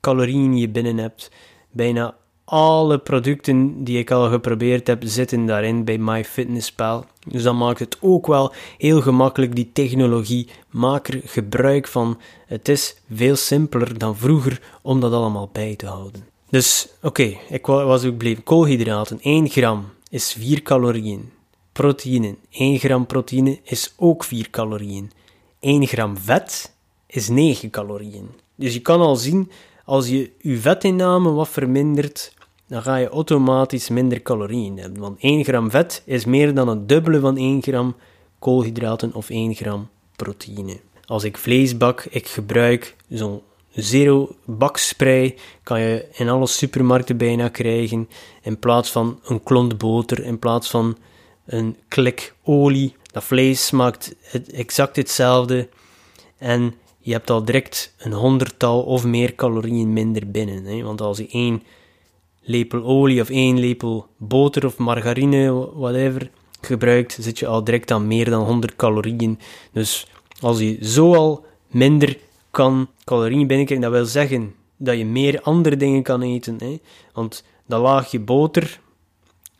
calorieën 0.00 0.56
je 0.56 0.68
binnen 0.68 0.98
hebt. 0.98 1.30
Bijna 1.70 2.16
alle 2.44 2.98
producten 2.98 3.84
die 3.84 3.98
ik 3.98 4.10
al 4.10 4.28
geprobeerd 4.30 4.86
heb, 4.86 5.02
zitten 5.04 5.46
daarin 5.46 5.84
bij 5.84 5.98
MyFitnessPal. 5.98 7.04
Dus 7.26 7.42
dat 7.42 7.54
maakt 7.54 7.78
het 7.78 7.96
ook 8.00 8.26
wel 8.26 8.52
heel 8.78 9.00
gemakkelijk, 9.00 9.54
die 9.54 9.70
technologie. 9.72 10.48
Maak 10.70 11.08
er 11.08 11.20
gebruik 11.24 11.88
van. 11.88 12.20
Het 12.46 12.68
is 12.68 12.96
veel 13.12 13.36
simpeler 13.36 13.98
dan 13.98 14.16
vroeger 14.16 14.60
om 14.82 15.00
dat 15.00 15.12
allemaal 15.12 15.48
bij 15.52 15.76
te 15.76 15.86
houden. 15.86 16.26
Dus 16.50 16.88
oké, 17.02 17.36
ik 17.48 17.66
was 17.66 18.04
ook 18.04 18.16
bleef. 18.16 18.42
Koolhydraten, 18.42 19.20
1 19.20 19.48
gram 19.48 19.84
is 20.10 20.32
4 20.32 20.62
calorieën. 20.62 21.30
Proteïne, 21.72 22.36
1 22.50 22.78
gram 22.78 23.06
proteïne 23.06 23.58
is 23.62 23.94
ook 23.96 24.24
4 24.24 24.50
calorieën. 24.50 25.10
1 25.60 25.86
gram 25.86 26.18
vet 26.18 26.74
is 27.06 27.28
9 27.28 27.70
calorieën. 27.70 28.28
Dus 28.56 28.74
je 28.74 28.80
kan 28.80 29.00
al 29.00 29.16
zien, 29.16 29.50
als 29.84 30.08
je 30.08 30.30
je 30.38 30.56
vetinname 30.56 31.30
wat 31.30 31.48
vermindert, 31.48 32.34
dan 32.72 32.82
ga 32.82 32.96
je 32.96 33.08
automatisch 33.08 33.88
minder 33.88 34.22
calorieën 34.22 34.78
hebben. 34.78 35.00
Want 35.00 35.20
1 35.20 35.44
gram 35.44 35.70
vet 35.70 36.02
is 36.04 36.24
meer 36.24 36.54
dan 36.54 36.68
het 36.68 36.88
dubbele 36.88 37.20
van 37.20 37.36
1 37.36 37.62
gram 37.62 37.96
koolhydraten 38.38 39.14
of 39.14 39.30
1 39.30 39.54
gram 39.54 39.88
proteïne. 40.16 40.80
Als 41.04 41.24
ik 41.24 41.38
vlees 41.38 41.76
bak, 41.76 42.04
ik 42.10 42.28
gebruik 42.28 42.96
zo'n 43.08 43.40
zero 43.74 44.36
bakspray, 44.44 45.36
kan 45.62 45.80
je 45.80 46.08
in 46.12 46.28
alle 46.28 46.46
supermarkten 46.46 47.16
bijna 47.16 47.48
krijgen, 47.48 48.08
in 48.42 48.58
plaats 48.58 48.90
van 48.90 49.20
een 49.24 49.42
klont 49.42 49.78
boter, 49.78 50.24
in 50.24 50.38
plaats 50.38 50.70
van 50.70 50.96
een 51.46 51.76
klik 51.88 52.34
olie. 52.42 52.96
Dat 53.12 53.24
vlees 53.24 53.66
smaakt 53.66 54.14
exact 54.52 54.96
hetzelfde 54.96 55.68
en 56.38 56.74
je 56.98 57.12
hebt 57.12 57.30
al 57.30 57.44
direct 57.44 57.94
een 57.98 58.12
honderdtal 58.12 58.82
of 58.82 59.04
meer 59.04 59.34
calorieën 59.34 59.92
minder 59.92 60.30
binnen. 60.30 60.64
Hè? 60.64 60.82
Want 60.82 61.00
als 61.00 61.18
je 61.18 61.28
één 61.30 61.62
lepel 62.42 62.82
olie 62.82 63.20
of 63.20 63.28
één 63.28 63.58
lepel 63.58 64.06
boter 64.16 64.66
of 64.66 64.78
margarine, 64.78 65.70
whatever, 65.74 66.30
gebruikt, 66.60 67.18
zit 67.20 67.38
je 67.38 67.46
al 67.46 67.64
direct 67.64 67.90
aan 67.90 68.06
meer 68.06 68.30
dan 68.30 68.44
100 68.44 68.76
calorieën. 68.76 69.38
Dus 69.72 70.06
als 70.40 70.58
je 70.58 70.78
zo 70.80 71.14
al 71.14 71.44
minder 71.66 72.18
kan 72.50 72.88
calorieën 73.04 73.46
binnenkrijgen, 73.46 73.90
dat 73.90 73.96
wil 73.96 74.06
zeggen 74.06 74.54
dat 74.76 74.98
je 74.98 75.04
meer 75.04 75.40
andere 75.40 75.76
dingen 75.76 76.02
kan 76.02 76.22
eten. 76.22 76.56
Hè? 76.58 76.78
Want 77.12 77.44
dat 77.66 77.80
laagje 77.80 78.20
boter, 78.20 78.80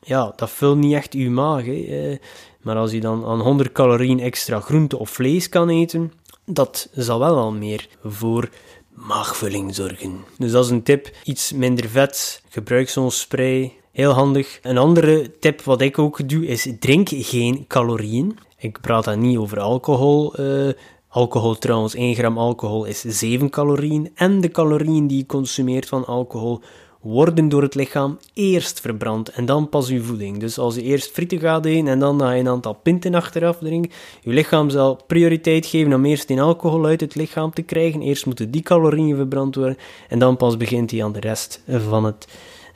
ja, 0.01 0.33
dat 0.37 0.51
vult 0.51 0.79
niet 0.79 0.95
echt 0.95 1.13
je 1.13 1.31
maag. 1.31 1.65
Hè? 1.65 2.11
Eh, 2.11 2.19
Maar 2.63 2.77
als 2.77 2.93
je 2.93 3.01
dan 3.01 3.25
aan 3.25 3.41
100 3.41 3.73
calorieën 3.73 4.21
extra 4.21 4.61
groente 4.61 4.99
of 4.99 5.11
vlees 5.11 5.49
kan 5.49 5.69
eten, 5.69 6.13
dat 6.45 6.89
zal 6.95 7.19
wel 7.19 7.37
al 7.37 7.53
meer 7.53 7.89
voor 8.05 8.49
maagvulling 8.95 9.75
zorgen. 9.75 10.25
Dus 10.39 10.53
dat 10.53 10.65
is 10.65 10.71
een 10.71 10.83
tip. 10.83 11.11
Iets 11.25 11.53
minder 11.53 11.89
vet, 11.89 12.43
gebruik 12.49 12.89
zo'n 12.89 13.11
spray. 13.11 13.73
Heel 13.93 14.13
handig. 14.13 14.59
Een 14.63 14.79
andere 14.79 15.39
tip 15.39 15.63
wat 15.63 15.81
ik 15.81 15.99
ook 15.99 16.29
doe 16.29 16.47
is 16.47 16.69
drink 16.79 17.09
geen 17.13 17.67
calorieën. 17.67 18.39
Ik 18.59 18.81
praat 18.81 19.05
dan 19.05 19.21
niet 19.21 19.37
over 19.37 19.61
alcohol. 19.61 20.41
Uh, 20.41 20.73
alcohol 21.09 21.59
trouwens, 21.59 21.95
1 21.95 22.15
gram 22.15 22.39
alcohol 22.39 22.85
is 22.85 23.01
7 23.01 23.51
calorieën. 23.51 24.11
En 24.15 24.41
de 24.41 24.51
calorieën 24.51 25.07
die 25.07 25.19
je 25.19 25.27
consumeert 25.27 25.89
van 25.89 26.07
alcohol 26.07 26.61
worden 27.03 27.49
door 27.49 27.63
het 27.63 27.75
lichaam 27.75 28.19
eerst 28.35 28.81
verbrand 28.81 29.29
en 29.29 29.45
dan 29.47 29.69
pas 29.69 29.89
uw 29.89 30.03
voeding. 30.03 30.39
Dus 30.39 30.59
als 30.59 30.75
je 30.75 30.83
eerst 30.83 31.11
frieten 31.11 31.39
gaat 31.39 31.65
eten 31.65 31.89
en 31.89 31.99
dan 31.99 32.17
je 32.19 32.25
een 32.25 32.49
aantal 32.49 32.75
pinten 32.75 33.15
achteraf 33.15 33.59
drinken, 33.59 33.91
je 34.21 34.31
lichaam 34.31 34.71
zal 34.71 35.01
prioriteit 35.07 35.67
geven 35.67 35.93
om 35.93 36.05
eerst 36.05 36.29
die 36.29 36.41
alcohol 36.41 36.85
uit 36.85 37.01
het 37.01 37.15
lichaam 37.15 37.53
te 37.53 37.63
krijgen. 37.63 38.03
Eerst 38.03 38.27
moeten 38.27 38.51
die 38.51 38.63
calorieën 38.63 39.17
verbrand 39.17 39.55
worden 39.55 39.77
en 40.09 40.19
dan 40.19 40.37
pas 40.37 40.57
begint 40.57 40.91
hij 40.91 41.05
aan 41.05 41.13
de 41.13 41.21
rest 41.21 41.63
van 41.67 42.05
het 42.05 42.29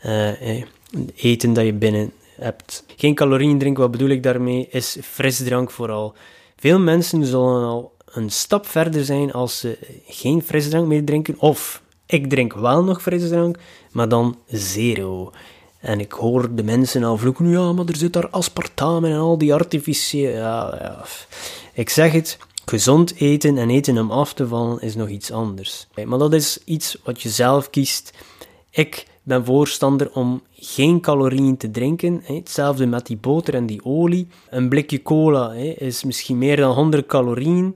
uh, 0.07 0.63
eten 1.17 1.53
dat 1.53 1.65
je 1.65 1.73
binnen 1.73 2.13
hebt. 2.37 2.85
Geen 2.97 3.15
calorieën 3.15 3.59
drinken, 3.59 3.83
wat 3.83 3.91
bedoel 3.91 4.09
ik 4.09 4.23
daarmee, 4.23 4.69
is 4.71 4.99
frisdrank 5.03 5.71
vooral. 5.71 6.15
Veel 6.57 6.79
mensen 6.79 7.25
zullen 7.25 7.65
al 7.65 7.93
een 8.07 8.31
stap 8.31 8.67
verder 8.67 9.05
zijn 9.05 9.33
als 9.33 9.59
ze 9.59 9.79
geen 10.07 10.43
frisdrank 10.43 10.87
meer 10.87 11.05
drinken 11.05 11.35
of 11.39 11.83
ik 12.07 12.29
drink 12.29 12.53
wel 12.53 12.85
nog 12.85 13.03
frisdrank, 13.03 13.59
maar 13.93 14.09
dan 14.09 14.39
zero. 14.47 15.33
En 15.81 16.01
ik 16.01 16.13
hoor 16.13 16.55
de 16.55 16.63
mensen 16.63 17.05
al 17.05 17.17
vloeken, 17.17 17.49
ja, 17.49 17.73
maar 17.73 17.87
er 17.87 17.97
zit 17.97 18.13
daar 18.13 18.29
aspartame 18.29 19.09
en 19.09 19.19
al 19.19 19.39
die 19.39 19.55
artificiële... 19.55 20.33
Ja, 20.33 20.79
ja. 20.81 21.05
Ik 21.73 21.91
zeg 21.91 22.13
het, 22.13 22.39
gezond 22.65 23.15
eten 23.15 23.59
en 23.59 23.71
eten 23.71 23.99
om 23.99 24.11
af 24.11 24.33
te 24.33 24.49
vallen 24.49 24.81
is 24.81 24.95
nog 24.95 25.09
iets 25.09 25.31
anders. 25.31 25.87
Maar 26.05 26.19
dat 26.19 26.33
is 26.33 26.59
iets 26.65 26.99
wat 27.05 27.23
je 27.23 27.29
zelf 27.29 27.71
kiest. 27.71 28.13
Ik 28.71 29.07
ben 29.23 29.45
voorstander 29.45 30.11
om 30.13 30.43
geen 30.53 31.01
calorieën 31.01 31.57
te 31.57 31.71
drinken. 31.71 32.21
Hetzelfde 32.25 32.87
met 32.87 33.07
die 33.07 33.17
boter 33.17 33.55
en 33.55 33.67
die 33.67 33.85
olie. 33.85 34.29
Een 34.51 34.69
blikje 34.69 35.03
cola 35.03 35.53
is 35.79 36.05
misschien 36.05 36.39
meer 36.39 36.57
dan 36.57 36.75
100 36.75 37.07
calorieën, 37.07 37.75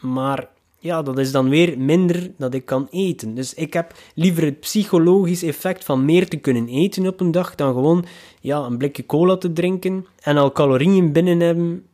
maar 0.00 0.48
ja, 0.82 1.02
dat 1.02 1.18
is 1.18 1.32
dan 1.32 1.48
weer 1.48 1.78
minder 1.78 2.30
dat 2.38 2.54
ik 2.54 2.64
kan 2.64 2.88
eten. 2.90 3.34
Dus 3.34 3.54
ik 3.54 3.72
heb 3.72 3.94
liever 4.14 4.44
het 4.44 4.60
psychologisch 4.60 5.42
effect 5.42 5.84
van 5.84 6.04
meer 6.04 6.28
te 6.28 6.36
kunnen 6.36 6.68
eten 6.68 7.06
op 7.06 7.20
een 7.20 7.30
dag 7.30 7.54
dan 7.54 7.72
gewoon 7.72 8.04
ja, 8.40 8.58
een 8.58 8.78
blikje 8.78 9.06
cola 9.06 9.36
te 9.36 9.52
drinken 9.52 10.06
en 10.20 10.36
al 10.36 10.52
calorieën 10.52 11.12
binnen 11.12 11.40
hebben, 11.40 11.86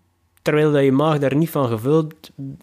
terwijl 0.42 0.72
dat 0.72 0.84
je 0.84 0.92
maag 0.92 1.18
daar 1.18 1.36
niet 1.36 1.50
van 1.50 1.68
gevuld 1.68 2.14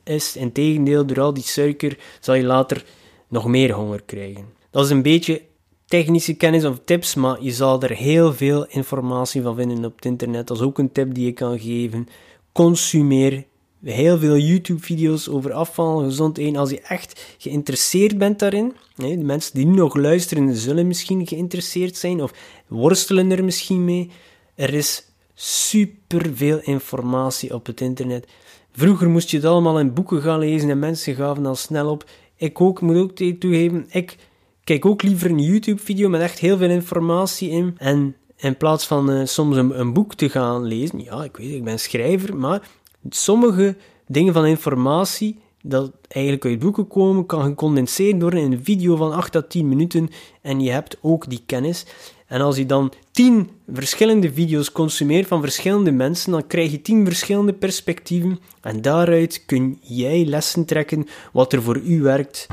is. 0.03 0.35
Integendeel, 0.35 1.05
door 1.05 1.21
al 1.21 1.33
die 1.33 1.43
suiker 1.43 1.97
zal 2.19 2.35
je 2.35 2.43
later 2.43 2.85
nog 3.27 3.47
meer 3.47 3.71
honger 3.71 4.01
krijgen. 4.05 4.45
Dat 4.69 4.85
is 4.85 4.91
een 4.91 5.01
beetje 5.01 5.41
technische 5.85 6.33
kennis 6.33 6.65
of 6.65 6.79
tips, 6.85 7.15
maar 7.15 7.43
je 7.43 7.51
zal 7.51 7.81
er 7.81 7.91
heel 7.91 8.33
veel 8.33 8.65
informatie 8.65 9.41
van 9.41 9.55
vinden 9.55 9.85
op 9.85 9.95
het 9.95 10.05
internet. 10.05 10.47
Dat 10.47 10.57
is 10.57 10.63
ook 10.63 10.77
een 10.77 10.91
tip 10.91 11.13
die 11.13 11.27
ik 11.27 11.35
kan 11.35 11.59
geven. 11.59 12.07
Consumeer 12.51 13.45
heel 13.93 14.17
veel 14.17 14.37
YouTube-video's 14.37 15.27
over 15.27 15.53
afvallen, 15.53 16.05
gezond 16.05 16.37
eten. 16.37 16.55
Als 16.55 16.69
je 16.69 16.81
echt 16.81 17.35
geïnteresseerd 17.37 18.17
bent 18.17 18.39
daarin, 18.39 18.73
de 18.95 19.17
mensen 19.17 19.53
die 19.53 19.65
nu 19.65 19.75
nog 19.75 19.95
luisteren 19.95 20.55
zullen 20.55 20.87
misschien 20.87 21.27
geïnteresseerd 21.27 21.97
zijn 21.97 22.23
of 22.23 22.33
worstelen 22.67 23.31
er 23.31 23.43
misschien 23.43 23.85
mee. 23.85 24.11
Er 24.55 24.73
is 24.73 25.05
superveel 25.33 26.59
informatie 26.61 27.53
op 27.53 27.65
het 27.65 27.81
internet. 27.81 28.27
Vroeger 28.71 29.09
moest 29.09 29.29
je 29.29 29.37
het 29.37 29.45
allemaal 29.45 29.79
in 29.79 29.93
boeken 29.93 30.21
gaan 30.21 30.39
lezen 30.39 30.69
en 30.69 30.79
mensen 30.79 31.15
gaven 31.15 31.43
dan 31.43 31.55
snel 31.55 31.89
op. 31.89 32.09
Ik 32.35 32.61
ook, 32.61 32.81
moet 32.81 32.97
ook 32.97 33.15
toegeven, 33.15 33.85
ik 33.89 34.17
kijk 34.63 34.85
ook 34.85 35.01
liever 35.01 35.29
een 35.29 35.43
YouTube-video 35.43 36.09
met 36.09 36.21
echt 36.21 36.39
heel 36.39 36.57
veel 36.57 36.69
informatie 36.69 37.49
in. 37.49 37.75
En 37.77 38.15
in 38.37 38.57
plaats 38.57 38.85
van 38.85 39.11
uh, 39.11 39.25
soms 39.25 39.57
een, 39.57 39.79
een, 39.79 39.93
boek 39.93 40.13
te 40.13 40.29
gaan 40.29 40.63
lezen, 40.63 41.03
ja, 41.03 41.23
ik 41.23 41.37
weet, 41.37 41.53
ik 41.53 41.63
ben 41.63 41.79
schrijver, 41.79 42.37
maar 42.37 42.61
sommige 43.09 43.75
dingen 44.07 44.33
van 44.33 44.45
informatie 44.45 45.39
dat 45.67 45.91
eigenlijk 46.07 46.45
uit 46.45 46.59
boeken 46.59 46.87
komen, 46.87 47.25
kan 47.25 47.43
gecondenseerd 47.43 48.21
worden 48.21 48.39
in 48.39 48.51
een 48.51 48.63
video 48.63 48.95
van 48.95 49.13
8 49.13 49.35
à 49.35 49.41
10 49.41 49.69
minuten 49.69 50.09
en 50.41 50.61
je 50.61 50.71
hebt 50.71 50.97
ook 51.01 51.29
die 51.29 51.43
kennis. 51.45 51.85
En 52.27 52.41
als 52.41 52.57
je 52.57 52.65
dan 52.65 52.93
10 53.11 53.49
verschillende 53.73 54.33
video's 54.33 54.71
consumeert 54.71 55.27
van 55.27 55.41
verschillende 55.41 55.91
mensen, 55.91 56.31
dan 56.31 56.47
krijg 56.47 56.71
je 56.71 56.81
10 56.81 57.05
verschillende 57.05 57.53
perspectieven 57.53 58.39
en 58.61 58.81
daaruit 58.81 59.45
kun 59.45 59.79
jij 59.81 60.25
lessen 60.25 60.65
trekken 60.65 61.07
wat 61.33 61.53
er 61.53 61.61
voor 61.61 61.77
u 61.77 62.01
werkt. 62.01 62.47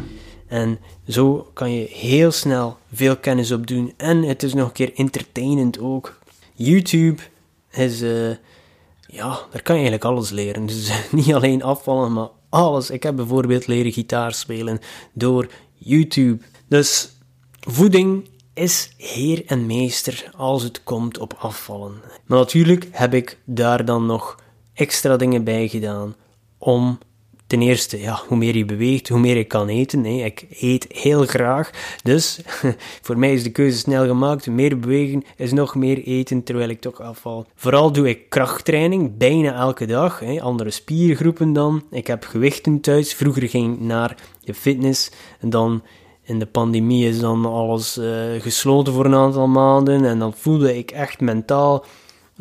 En 0.46 0.78
zo 1.08 1.50
kan 1.52 1.72
je 1.72 1.86
heel 1.90 2.30
snel 2.30 2.76
veel 2.92 3.16
kennis 3.16 3.52
opdoen 3.52 3.92
en 3.96 4.22
het 4.22 4.42
is 4.42 4.54
nog 4.54 4.66
een 4.66 4.72
keer 4.72 4.92
entertainend 4.94 5.78
ook. 5.78 6.18
YouTube 6.54 7.22
is... 7.70 8.02
Uh, 8.02 8.30
ja, 9.12 9.28
daar 9.50 9.62
kan 9.62 9.76
je 9.76 9.82
eigenlijk 9.82 10.04
alles 10.04 10.30
leren. 10.30 10.66
Dus 10.66 10.90
niet 11.10 11.34
alleen 11.34 11.62
afvallen, 11.62 12.12
maar 12.12 12.28
alles. 12.48 12.90
Ik 12.90 13.02
heb 13.02 13.16
bijvoorbeeld 13.16 13.66
leren 13.66 13.92
gitaar 13.92 14.34
spelen 14.34 14.78
door 15.12 15.48
YouTube. 15.74 16.44
Dus 16.68 17.12
voeding 17.60 18.28
is 18.54 18.94
heer 18.96 19.42
en 19.46 19.66
meester 19.66 20.30
als 20.36 20.62
het 20.62 20.82
komt 20.84 21.18
op 21.18 21.34
afvallen. 21.38 22.00
Maar 22.26 22.38
natuurlijk 22.38 22.88
heb 22.90 23.14
ik 23.14 23.38
daar 23.44 23.84
dan 23.84 24.06
nog 24.06 24.36
extra 24.74 25.16
dingen 25.16 25.44
bij 25.44 25.68
gedaan 25.68 26.14
om 26.58 26.98
ten 27.52 27.62
eerste, 27.62 28.00
ja, 28.00 28.20
hoe 28.28 28.36
meer 28.36 28.56
je 28.56 28.64
beweegt, 28.64 29.08
hoe 29.08 29.18
meer 29.18 29.36
ik 29.36 29.48
kan 29.48 29.68
eten. 29.68 30.04
Hè. 30.04 30.24
Ik 30.24 30.46
eet 30.60 30.86
heel 30.88 31.26
graag, 31.26 31.70
dus 32.02 32.40
voor 33.06 33.18
mij 33.18 33.32
is 33.32 33.42
de 33.42 33.50
keuze 33.50 33.78
snel 33.78 34.06
gemaakt. 34.06 34.46
Meer 34.46 34.78
bewegen 34.78 35.24
is 35.36 35.52
nog 35.52 35.74
meer 35.74 36.02
eten, 36.02 36.42
terwijl 36.42 36.68
ik 36.68 36.80
toch 36.80 37.00
afval. 37.00 37.46
Vooral 37.54 37.92
doe 37.92 38.08
ik 38.08 38.30
krachttraining, 38.30 39.16
bijna 39.16 39.54
elke 39.54 39.86
dag. 39.86 40.20
Hè. 40.20 40.40
Andere 40.40 40.70
spiergroepen 40.70 41.52
dan. 41.52 41.82
Ik 41.90 42.06
heb 42.06 42.24
gewichten 42.24 42.80
thuis. 42.80 43.14
Vroeger 43.14 43.48
ging 43.48 43.74
ik 43.74 43.80
naar 43.80 44.16
de 44.44 44.54
fitness 44.54 45.10
en 45.40 45.50
dan... 45.50 45.82
In 46.24 46.38
de 46.38 46.46
pandemie 46.46 47.08
is 47.08 47.20
dan 47.20 47.46
alles 47.46 47.98
uh, 47.98 48.40
gesloten 48.40 48.92
voor 48.92 49.04
een 49.04 49.14
aantal 49.14 49.46
maanden 49.46 50.04
en 50.04 50.18
dan 50.18 50.34
voelde 50.34 50.78
ik 50.78 50.90
echt 50.90 51.20
mentaal 51.20 51.84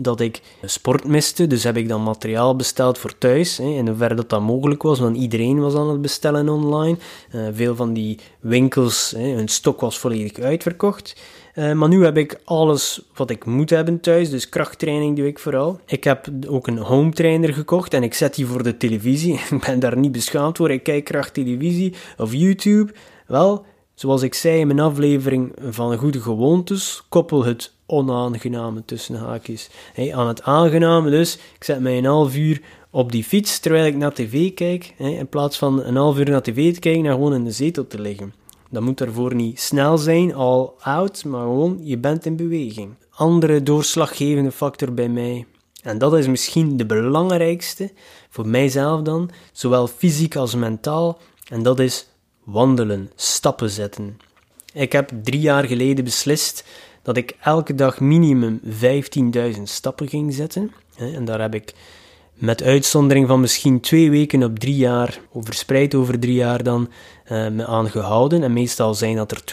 dat 0.02 0.20
ik 0.20 0.42
sport 0.64 1.06
miste. 1.06 1.48
Dus 1.48 1.64
heb 1.64 1.78
ik 1.78 1.88
dan 1.88 2.04
materiaal 2.04 2.56
besteld 2.56 2.98
voor 2.98 3.18
thuis. 3.18 3.58
Hè, 3.58 3.64
in 3.64 3.88
hoeverre 3.88 4.16
dat 4.16 4.30
dat 4.30 4.42
mogelijk 4.42 4.82
was, 4.82 5.00
want 5.00 5.18
iedereen 5.18 5.60
was 5.60 5.76
aan 5.76 5.90
het 5.90 6.02
bestellen 6.02 6.50
online. 6.50 6.98
Uh, 7.36 7.48
veel 7.52 7.76
van 7.76 7.94
die 7.94 8.20
winkels, 8.40 9.14
hè, 9.18 9.30
hun 9.30 9.48
stok 9.48 9.80
was 9.80 10.00
volledig 10.00 10.40
uitverkocht. 10.40 11.16
Uh, 11.56 11.74
maar 11.74 11.90
nu 11.90 12.04
heb 12.04 12.18
ik 12.18 12.40
alles 12.44 13.02
wat 13.16 13.30
ik 13.30 13.46
moet 13.46 13.70
hebben 13.70 14.00
thuis, 14.00 14.30
dus 14.30 14.50
krachttraining 14.50 15.16
doe 15.16 15.28
ik 15.28 15.40
vooral. 15.40 15.80
Ik 15.86 16.04
heb 16.04 16.28
ook 16.48 16.68
een 16.68 16.78
home 16.78 17.12
trainer 17.12 17.54
gekocht 17.54 17.94
en 17.94 18.04
ik 18.04 18.14
zet 18.14 18.36
die 18.36 18.46
voor 18.46 18.64
de 18.64 18.78
televisie. 18.78 19.34
ik 19.52 19.64
ben 19.66 19.80
daar 19.80 19.98
niet 19.98 20.12
beschaamd 20.12 20.58
voor. 20.58 20.72
Ik 20.72 20.84
kijk 20.84 21.08
graag 21.08 21.32
televisie 21.32 21.94
of 22.18 22.34
YouTube. 22.34 22.94
Wel, 23.28 23.66
zoals 23.94 24.22
ik 24.22 24.34
zei 24.34 24.60
in 24.60 24.68
mijn 24.68 24.80
aflevering 24.80 25.52
van 25.70 25.98
Goede 25.98 26.22
Gewoontes, 26.22 27.04
koppel 27.10 27.44
het 27.44 27.74
onaangename 27.92 28.86
tussen 28.86 29.16
haakjes 29.16 29.70
aan 30.12 30.28
het 30.28 30.42
aangename. 30.42 31.10
Dus 31.10 31.36
ik 31.56 31.64
zet 31.64 31.80
mij 31.80 31.98
een 31.98 32.06
half 32.06 32.36
uur 32.36 32.62
op 32.90 33.12
die 33.12 33.24
fiets 33.24 33.60
terwijl 33.60 33.86
ik 33.86 33.96
naar 33.96 34.14
tv 34.14 34.54
kijk, 34.54 34.94
in 34.98 35.28
plaats 35.28 35.58
van 35.58 35.84
een 35.84 35.96
half 35.96 36.18
uur 36.18 36.30
naar 36.30 36.42
tv 36.42 36.74
te 36.74 36.80
kijken, 36.80 37.04
naar 37.04 37.14
gewoon 37.14 37.34
in 37.34 37.44
de 37.44 37.52
zetel 37.52 37.88
te 37.88 38.02
liggen. 38.02 38.34
Dat 38.70 38.82
moet 38.82 38.98
daarvoor 38.98 39.36
niet 39.36 39.60
snel 39.60 39.98
zijn, 39.98 40.34
al 40.34 40.76
oud, 40.80 41.24
maar 41.26 41.42
gewoon 41.42 41.80
je 41.84 41.98
bent 41.98 42.26
in 42.26 42.36
beweging. 42.36 42.94
Andere 43.10 43.64
doorslaggevende 43.64 44.52
factor 44.52 44.94
bij 44.94 45.10
mij, 45.10 45.46
en 45.82 45.98
dat 45.98 46.18
is 46.18 46.28
misschien 46.28 46.78
de 46.78 46.86
belangrijkste 46.86 47.92
voor 48.30 48.48
mijzelf 48.48 49.02
dan, 49.02 49.30
zowel 49.52 49.88
fysiek 49.88 50.36
als 50.36 50.56
mentaal, 50.56 51.20
en 51.48 51.64
dat 51.64 51.80
is 51.80 52.08
wandelen, 52.44 53.12
stappen 53.16 53.70
zetten. 53.70 54.18
Ik 54.74 54.92
heb 54.92 55.12
drie 55.24 55.40
jaar 55.40 55.64
geleden 55.64 56.04
beslist 56.04 56.66
dat 57.04 57.18
ik 57.18 57.36
elke 57.42 57.76
dag 57.76 58.00
minimum 58.00 58.60
15.000 58.66 59.62
stappen 59.64 60.08
ging 60.08 60.34
zetten. 60.34 60.72
En 60.98 61.26
daar 61.26 61.42
heb 61.42 61.56
ik 61.56 61.74
met 62.34 62.64
uitzondering 62.64 63.28
van 63.28 63.40
misschien 63.40 63.80
twee 63.80 64.10
weken 64.10 64.44
op 64.44 64.60
drie 64.60 64.76
jaar, 64.76 65.20
verspreid 65.34 65.96
over 65.96 66.20
drie 66.20 66.34
jaar 66.34 66.64
dan, 66.64 66.90
uh, 67.32 67.48
me 67.48 67.66
aangehouden. 67.66 68.44
En 68.44 68.54
meestal 68.54 68.94
zijn 68.94 69.16
dat 69.16 69.32
er 69.32 69.44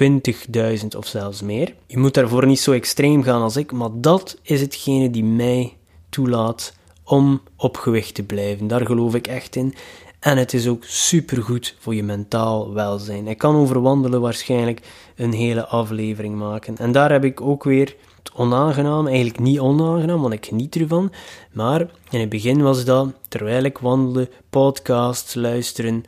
20.000 0.81 0.87
of 0.97 1.07
zelfs 1.07 1.43
meer. 1.43 1.75
Je 1.87 1.99
moet 1.99 2.15
daarvoor 2.15 2.47
niet 2.47 2.61
zo 2.61 2.73
extreem 2.73 3.23
gaan 3.23 3.43
als 3.43 3.57
ik, 3.57 3.73
maar 3.73 3.91
dat 3.93 4.39
is 4.43 4.61
hetgene 4.61 5.11
die 5.11 5.25
mij 5.25 5.77
toelaat 6.09 6.75
om 7.05 7.41
op 7.57 7.77
gewicht 7.77 8.15
te 8.15 8.23
blijven. 8.23 8.67
Daar 8.67 8.87
geloof 8.87 9.15
ik 9.15 9.27
echt 9.27 9.57
in. 9.57 9.75
En 10.19 10.37
het 10.37 10.55
is 10.55 10.69
ook 10.69 10.85
supergoed 10.85 11.75
voor 11.79 11.95
je 11.95 12.03
mentaal 12.03 12.73
welzijn. 12.73 13.27
Ik 13.27 13.39
kan 13.39 13.57
over 13.57 13.81
wandelen 13.81 14.21
waarschijnlijk 14.21 14.81
een 15.17 15.33
hele 15.33 15.67
aflevering 15.67 16.35
maken. 16.35 16.77
En 16.77 16.93
daar 16.93 17.13
heb 17.13 17.25
ik 17.25 17.41
ook 17.41 17.65
weer 17.65 17.97
het 18.19 18.33
onaangenaam, 18.35 19.07
eigenlijk 19.07 19.39
niet 19.39 19.61
onaangenaam, 19.61 20.21
want 20.21 20.33
ik 20.33 20.47
geniet 20.47 20.77
ervan. 20.77 21.13
Maar 21.53 21.81
in 22.11 22.21
het 22.21 22.29
begin 22.29 22.63
was 22.63 22.85
dat, 22.85 23.09
terwijl 23.29 23.63
ik 23.65 23.79
wandelde, 23.79 24.31
podcasts 24.51 25.35
luisteren, 25.35 26.05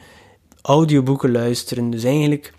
audioboeken 0.63 1.33
luisteren. 1.33 1.91
Dus 1.91 2.05
eigenlijk, 2.05 2.53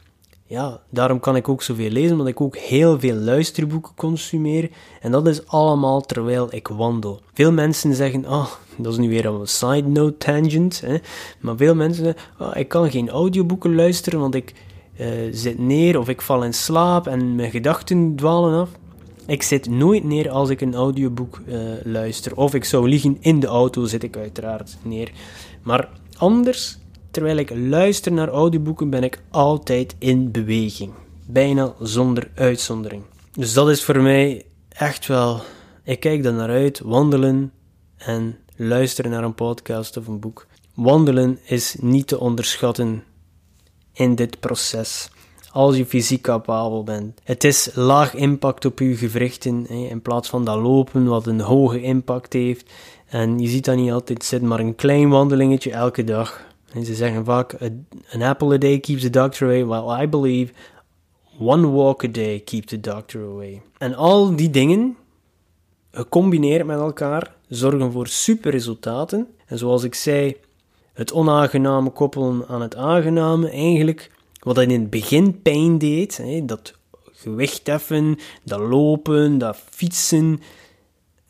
ja, 0.51 0.79
daarom 0.89 1.19
kan 1.19 1.35
ik 1.35 1.49
ook 1.49 1.61
zoveel 1.61 1.89
lezen, 1.89 2.11
omdat 2.11 2.27
ik 2.27 2.41
ook 2.41 2.57
heel 2.57 2.99
veel 2.99 3.15
luisterboeken 3.15 3.95
consumeer. 3.95 4.69
En 5.01 5.11
dat 5.11 5.27
is 5.27 5.47
allemaal 5.47 6.01
terwijl 6.01 6.47
ik 6.49 6.67
wandel. 6.67 7.21
Veel 7.33 7.51
mensen 7.51 7.95
zeggen, 7.95 8.25
oh, 8.25 8.47
dat 8.77 8.91
is 8.91 8.99
nu 8.99 9.09
weer 9.09 9.25
een 9.25 9.47
side 9.47 9.87
note 9.87 10.17
tangent. 10.17 10.81
Hè? 10.81 10.97
Maar 11.39 11.57
veel 11.57 11.75
mensen 11.75 12.03
zeggen, 12.03 12.23
oh, 12.39 12.51
ik 12.53 12.67
kan 12.67 12.91
geen 12.91 13.09
audioboeken 13.09 13.75
luisteren, 13.75 14.19
want 14.19 14.35
ik 14.35 14.53
uh, 14.99 15.07
zit 15.31 15.59
neer 15.59 15.99
of 15.99 16.09
ik 16.09 16.21
val 16.21 16.43
in 16.43 16.53
slaap 16.53 17.07
en 17.07 17.35
mijn 17.35 17.51
gedachten 17.51 18.15
dwalen 18.15 18.59
af. 18.59 18.69
Ik 19.27 19.43
zit 19.43 19.69
nooit 19.69 20.03
neer 20.03 20.29
als 20.29 20.49
ik 20.49 20.61
een 20.61 20.75
audioboek 20.75 21.41
uh, 21.47 21.55
luister. 21.83 22.37
Of 22.37 22.53
ik 22.53 22.63
zou 22.63 22.89
liggen 22.89 23.17
in 23.19 23.39
de 23.39 23.47
auto, 23.47 23.85
zit 23.85 24.03
ik 24.03 24.17
uiteraard 24.17 24.77
neer. 24.81 25.11
Maar 25.63 25.89
anders, 26.17 26.77
terwijl 27.11 27.37
ik 27.37 27.51
luister 27.55 28.11
naar 28.11 28.29
audioboeken, 28.29 28.89
ben 28.89 29.03
ik 29.03 29.21
altijd 29.29 29.95
in 29.99 30.31
beweging. 30.31 30.93
Bijna 31.27 31.73
zonder 31.79 32.31
uitzondering. 32.35 33.03
Dus 33.31 33.53
dat 33.53 33.69
is 33.69 33.83
voor 33.83 34.01
mij 34.01 34.45
echt 34.69 35.07
wel. 35.07 35.41
Ik 35.83 35.99
kijk 35.99 36.25
er 36.25 36.33
naar 36.33 36.49
uit, 36.49 36.79
wandelen 36.79 37.51
en 37.97 38.37
luisteren 38.55 39.11
naar 39.11 39.23
een 39.23 39.35
podcast 39.35 39.97
of 39.97 40.07
een 40.07 40.19
boek. 40.19 40.47
Wandelen 40.73 41.39
is 41.43 41.75
niet 41.79 42.07
te 42.07 42.19
onderschatten 42.19 43.03
in 43.93 44.15
dit 44.15 44.39
proces 44.39 45.09
als 45.51 45.77
je 45.77 45.85
fysiek 45.85 46.21
capabel 46.21 46.83
bent. 46.83 47.19
Het 47.23 47.43
is 47.43 47.69
laag 47.73 48.15
impact 48.15 48.65
op 48.65 48.79
je 48.79 48.95
gewrichten 48.95 49.67
in 49.67 50.01
plaats 50.01 50.29
van 50.29 50.45
dat 50.45 50.57
lopen 50.57 51.05
wat 51.05 51.27
een 51.27 51.39
hoge 51.39 51.81
impact 51.81 52.33
heeft. 52.33 52.71
En 53.07 53.39
je 53.39 53.47
ziet 53.47 53.65
dat 53.65 53.75
niet 53.75 53.91
altijd 53.91 54.23
zitten, 54.23 54.47
maar 54.47 54.59
een 54.59 54.75
klein 54.75 55.09
wandelingetje 55.09 55.71
elke 55.71 56.03
dag. 56.03 56.49
En 56.73 56.85
ze 56.85 56.95
zeggen 56.95 57.25
vaak, 57.25 57.57
an 58.13 58.21
apple 58.21 58.53
a 58.53 58.57
day 58.57 58.79
keeps 58.79 59.01
the 59.01 59.09
doctor 59.09 59.47
away. 59.47 59.65
Well, 59.65 60.03
I 60.03 60.07
believe 60.09 60.53
one 61.39 61.67
walk 61.67 62.03
a 62.03 62.07
day 62.07 62.39
keeps 62.39 62.67
the 62.67 62.79
doctor 62.79 63.23
away. 63.23 63.61
En 63.77 63.95
al 63.95 64.35
die 64.35 64.49
dingen, 64.49 64.97
gecombineerd 65.91 66.65
met 66.65 66.79
elkaar, 66.79 67.35
zorgen 67.47 67.91
voor 67.91 68.07
super 68.07 68.51
resultaten. 68.51 69.27
En 69.45 69.57
zoals 69.57 69.83
ik 69.83 69.95
zei, 69.95 70.35
het 70.93 71.11
onaangename 71.13 71.89
koppelen 71.89 72.47
aan 72.47 72.61
het 72.61 72.75
aangename, 72.75 73.49
eigenlijk 73.49 74.11
wat 74.39 74.57
in 74.57 74.69
het 74.69 74.89
begin 74.89 75.41
pijn 75.41 75.77
deed, 75.77 76.17
hè, 76.17 76.45
dat 76.45 76.73
gewicht 77.11 77.67
heffen, 77.67 78.17
dat 78.43 78.59
lopen, 78.59 79.37
dat 79.37 79.57
fietsen, 79.69 80.39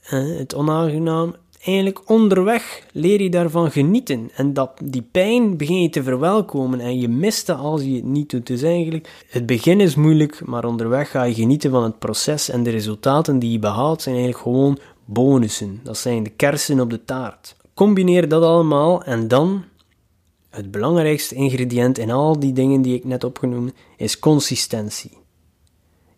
het 0.01 0.56
onaangenaam. 0.56 1.36
Eigenlijk 1.63 2.10
onderweg 2.10 2.86
leer 2.91 3.21
je 3.21 3.30
daarvan 3.30 3.71
genieten. 3.71 4.32
En 4.36 4.54
dat, 4.54 4.71
die 4.84 5.08
pijn 5.12 5.58
begin 5.58 5.82
je 5.82 5.89
te 5.89 6.04
verwelkomen 6.04 6.80
en 6.80 7.00
je 7.00 7.08
mist 7.08 7.50
als 7.50 7.84
je 7.84 7.95
het 7.95 8.04
niet 8.04 8.30
doet. 8.30 8.47
Dus 8.47 8.62
eigenlijk, 8.62 9.24
het 9.30 9.45
begin 9.45 9.80
is 9.80 9.95
moeilijk, 9.95 10.45
maar 10.45 10.65
onderweg 10.65 11.12
ga 11.12 11.24
je 11.24 11.34
genieten 11.34 11.71
van 11.71 11.84
het 11.84 12.00
proces 12.00 12.50
en 12.50 12.63
de 12.63 12.69
resultaten 12.69 13.39
die 13.39 13.52
je 13.52 13.60
behaalt 13.60 14.02
zijn 14.02 14.15
eigenlijk 14.15 14.43
gewoon 14.43 14.78
bonussen. 15.06 15.80
Dat 15.84 15.97
zijn 15.97 16.24
de 16.24 16.30
kersen 16.30 16.80
op 16.80 16.89
de 16.89 17.04
taart. 17.04 17.56
Combineer 17.74 18.28
dat 18.30 18.43
allemaal 18.43 19.04
en 19.04 19.28
dan 19.28 19.63
het 20.50 20.71
belangrijkste 20.71 21.36
ingrediënt 21.36 21.97
in 21.97 22.12
al 22.12 22.39
die 22.39 22.54
dingen 22.54 22.82
die 22.82 22.95
ik 22.95 23.04
net 23.04 23.24
opgenoemd 23.24 23.74
is 23.97 24.19
consistentie. 24.19 25.17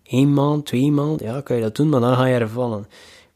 Eén 0.03 0.33
maand, 0.33 0.65
twee 0.65 0.91
maand, 0.91 1.19
ja, 1.19 1.41
kan 1.41 1.55
je 1.55 1.61
dat 1.61 1.75
doen, 1.75 1.89
maar 1.89 1.99
dan 1.99 2.15
ga 2.15 2.25
je 2.25 2.39
er 2.39 2.49
vallen. 2.49 2.87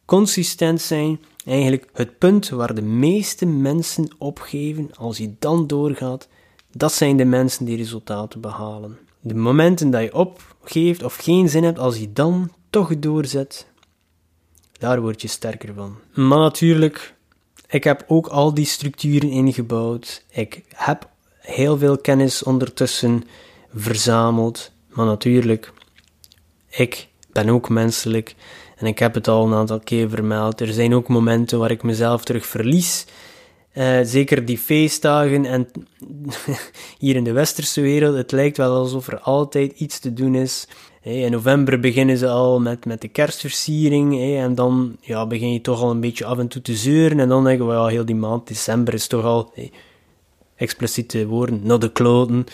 Consistent 0.07 0.81
zijn, 0.81 1.19
eigenlijk 1.45 1.89
het 1.93 2.17
punt 2.17 2.49
waar 2.49 2.75
de 2.75 2.81
meeste 2.81 3.45
mensen 3.45 4.15
opgeven 4.17 4.89
als 4.95 5.17
je 5.17 5.33
dan 5.39 5.67
doorgaat, 5.67 6.27
dat 6.71 6.93
zijn 6.93 7.17
de 7.17 7.25
mensen 7.25 7.65
die 7.65 7.77
resultaten 7.77 8.41
behalen. 8.41 8.97
De 9.19 9.35
momenten 9.35 9.89
dat 9.89 10.01
je 10.01 10.13
opgeeft 10.13 11.03
of 11.03 11.15
geen 11.15 11.49
zin 11.49 11.63
hebt, 11.63 11.79
als 11.79 11.97
je 11.97 12.13
dan 12.13 12.51
toch 12.69 12.99
doorzet, 12.99 13.67
daar 14.79 15.01
word 15.01 15.21
je 15.21 15.27
sterker 15.27 15.73
van. 15.73 15.95
Maar 16.13 16.39
natuurlijk, 16.39 17.15
ik 17.67 17.83
heb 17.83 18.03
ook 18.07 18.27
al 18.27 18.53
die 18.53 18.65
structuren 18.65 19.29
ingebouwd. 19.29 20.25
Ik 20.29 20.63
heb 20.67 21.09
heel 21.39 21.77
veel 21.77 21.97
kennis 21.97 22.43
ondertussen 22.43 23.23
verzameld. 23.73 24.71
Maar 24.89 25.05
natuurlijk, 25.05 25.73
ik 26.69 27.07
ben 27.31 27.49
ook 27.49 27.69
menselijk. 27.69 28.35
En 28.77 28.85
ik 28.85 28.99
heb 28.99 29.13
het 29.13 29.27
al 29.27 29.45
een 29.45 29.53
aantal 29.53 29.79
keer 29.79 30.09
vermeld. 30.09 30.61
Er 30.61 30.73
zijn 30.73 30.93
ook 30.93 31.07
momenten 31.07 31.59
waar 31.59 31.71
ik 31.71 31.83
mezelf 31.83 32.23
terug 32.23 32.45
verlies. 32.45 33.05
Uh, 33.73 33.99
zeker 34.03 34.45
die 34.45 34.57
feestdagen 34.57 35.45
en 35.45 35.67
hier 36.99 37.15
in 37.15 37.23
de 37.23 37.31
westerse 37.31 37.81
wereld, 37.81 38.15
het 38.15 38.31
lijkt 38.31 38.57
wel 38.57 38.75
alsof 38.75 39.07
er 39.07 39.19
altijd 39.19 39.79
iets 39.79 39.99
te 39.99 40.13
doen 40.13 40.35
is. 40.35 40.67
in 41.01 41.31
november 41.31 41.79
beginnen 41.79 42.17
ze 42.17 42.27
al 42.27 42.59
met, 42.59 42.85
met 42.85 43.01
de 43.01 43.07
kerstversiering 43.07 44.37
en 44.37 44.55
dan 44.55 44.97
ja, 45.01 45.27
begin 45.27 45.53
je 45.53 45.61
toch 45.61 45.81
al 45.81 45.91
een 45.91 45.99
beetje 45.99 46.25
af 46.25 46.37
en 46.37 46.47
toe 46.47 46.61
te 46.61 46.75
zeuren 46.75 47.19
en 47.19 47.29
dan 47.29 47.43
denken 47.43 47.67
we, 47.67 47.73
ja, 47.73 47.85
heel 47.85 48.05
die 48.05 48.15
maand 48.15 48.47
december 48.47 48.93
is 48.93 49.07
toch 49.07 49.23
al, 49.23 49.53
expliciete 50.55 51.25
woorden, 51.25 51.59
not 51.63 51.81
de 51.81 51.91
kloten. 51.91 52.45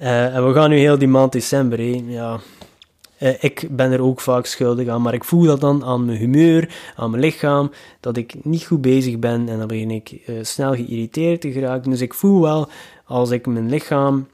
uh, 0.00 0.34
en 0.34 0.46
we 0.46 0.52
gaan 0.52 0.70
nu 0.70 0.78
heel 0.78 0.98
die 0.98 1.08
maand 1.08 1.32
december, 1.32 1.80
ja, 2.08 2.40
uh, 3.20 3.42
ik 3.42 3.66
ben 3.70 3.92
er 3.92 4.02
ook 4.02 4.20
vaak 4.20 4.46
schuldig 4.46 4.88
aan, 4.88 5.02
maar 5.02 5.14
ik 5.14 5.24
voel 5.24 5.44
dat 5.44 5.60
dan 5.60 5.84
aan 5.84 6.04
mijn 6.04 6.18
humeur, 6.18 6.74
aan 6.96 7.10
mijn 7.10 7.22
lichaam, 7.22 7.70
dat 8.00 8.16
ik 8.16 8.44
niet 8.44 8.64
goed 8.64 8.80
bezig 8.80 9.18
ben 9.18 9.48
en 9.48 9.58
dan 9.58 9.66
begin 9.66 9.90
ik 9.90 10.12
uh, 10.26 10.38
snel 10.42 10.74
geïrriteerd 10.74 11.40
te 11.40 11.52
geraken. 11.52 11.90
Dus 11.90 12.00
ik 12.00 12.14
voel 12.14 12.40
wel, 12.40 12.68
als 13.04 13.30
ik 13.30 13.46
mijn 13.46 13.68
lichaam 13.68 14.28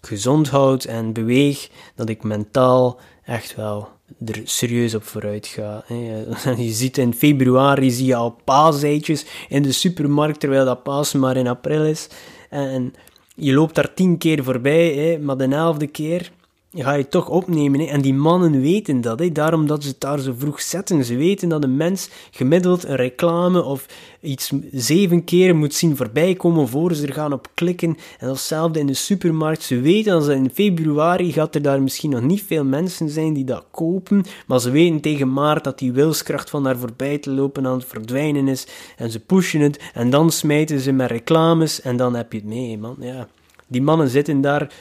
gezond 0.00 0.48
houd 0.48 0.84
en 0.84 1.12
beweeg, 1.12 1.68
dat 1.94 2.08
ik 2.08 2.22
mentaal 2.22 3.00
echt 3.24 3.54
wel 3.54 3.88
er 4.26 4.40
serieus 4.44 4.94
op 4.94 5.04
vooruit 5.04 5.46
ga. 5.46 5.84
Je 6.56 6.72
ziet 6.72 6.98
in 6.98 7.14
februari 7.14 7.90
zie 7.90 8.06
je 8.06 8.14
al 8.14 8.36
paaseitjes 8.44 9.26
in 9.48 9.62
de 9.62 9.72
supermarkt, 9.72 10.40
terwijl 10.40 10.64
dat 10.64 10.82
paas 10.82 11.12
maar 11.12 11.36
in 11.36 11.46
april 11.46 11.84
is. 11.84 12.08
En 12.48 12.94
je 13.34 13.52
loopt 13.52 13.74
daar 13.74 13.94
tien 13.94 14.18
keer 14.18 14.44
voorbij, 14.44 15.18
maar 15.22 15.36
de 15.36 15.44
elfde 15.44 15.86
keer 15.86 16.30
ga 16.74 16.92
je 16.92 17.08
toch 17.08 17.28
opnemen. 17.28 17.80
Hè? 17.80 17.86
En 17.86 18.00
die 18.00 18.14
mannen 18.14 18.60
weten 18.60 19.00
dat, 19.00 19.18
hè? 19.18 19.32
daarom 19.32 19.66
dat 19.66 19.82
ze 19.82 19.88
het 19.88 20.00
daar 20.00 20.18
zo 20.18 20.34
vroeg 20.38 20.60
zetten. 20.60 21.04
Ze 21.04 21.16
weten 21.16 21.48
dat 21.48 21.64
een 21.64 21.76
mens 21.76 22.08
gemiddeld 22.30 22.84
een 22.84 22.96
reclame 22.96 23.62
of 23.62 23.86
iets 24.20 24.52
zeven 24.72 25.24
keer 25.24 25.56
moet 25.56 25.74
zien 25.74 25.96
voorbij 25.96 26.34
komen 26.34 26.68
voor 26.68 26.94
ze 26.94 27.06
er 27.06 27.12
gaan 27.12 27.32
op 27.32 27.48
klikken. 27.54 27.96
En 28.18 28.26
datzelfde 28.26 28.78
in 28.78 28.86
de 28.86 28.94
supermarkt. 28.94 29.62
Ze 29.62 29.80
weten 29.80 30.12
dat 30.12 30.28
in 30.28 30.50
februari 30.50 31.32
gaat 31.32 31.54
er 31.54 31.62
daar 31.62 31.82
misschien 31.82 32.10
nog 32.10 32.22
niet 32.22 32.42
veel 32.42 32.64
mensen 32.64 33.08
zijn 33.08 33.32
die 33.32 33.44
dat 33.44 33.64
kopen, 33.70 34.24
maar 34.46 34.60
ze 34.60 34.70
weten 34.70 35.00
tegen 35.00 35.32
maart 35.32 35.64
dat 35.64 35.78
die 35.78 35.92
wilskracht 35.92 36.50
van 36.50 36.62
daar 36.62 36.78
voorbij 36.78 37.18
te 37.18 37.30
lopen 37.30 37.66
aan 37.66 37.78
het 37.78 37.88
verdwijnen 37.88 38.48
is. 38.48 38.66
En 38.96 39.10
ze 39.10 39.20
pushen 39.20 39.60
het 39.60 39.80
en 39.94 40.10
dan 40.10 40.30
smijten 40.30 40.80
ze 40.80 40.92
met 40.92 41.10
reclames 41.10 41.80
en 41.80 41.96
dan 41.96 42.14
heb 42.14 42.32
je 42.32 42.38
het 42.38 42.46
mee, 42.46 42.78
man. 42.78 42.96
Ja. 43.00 43.28
Die 43.66 43.82
mannen 43.82 44.08
zitten 44.08 44.40
daar 44.40 44.72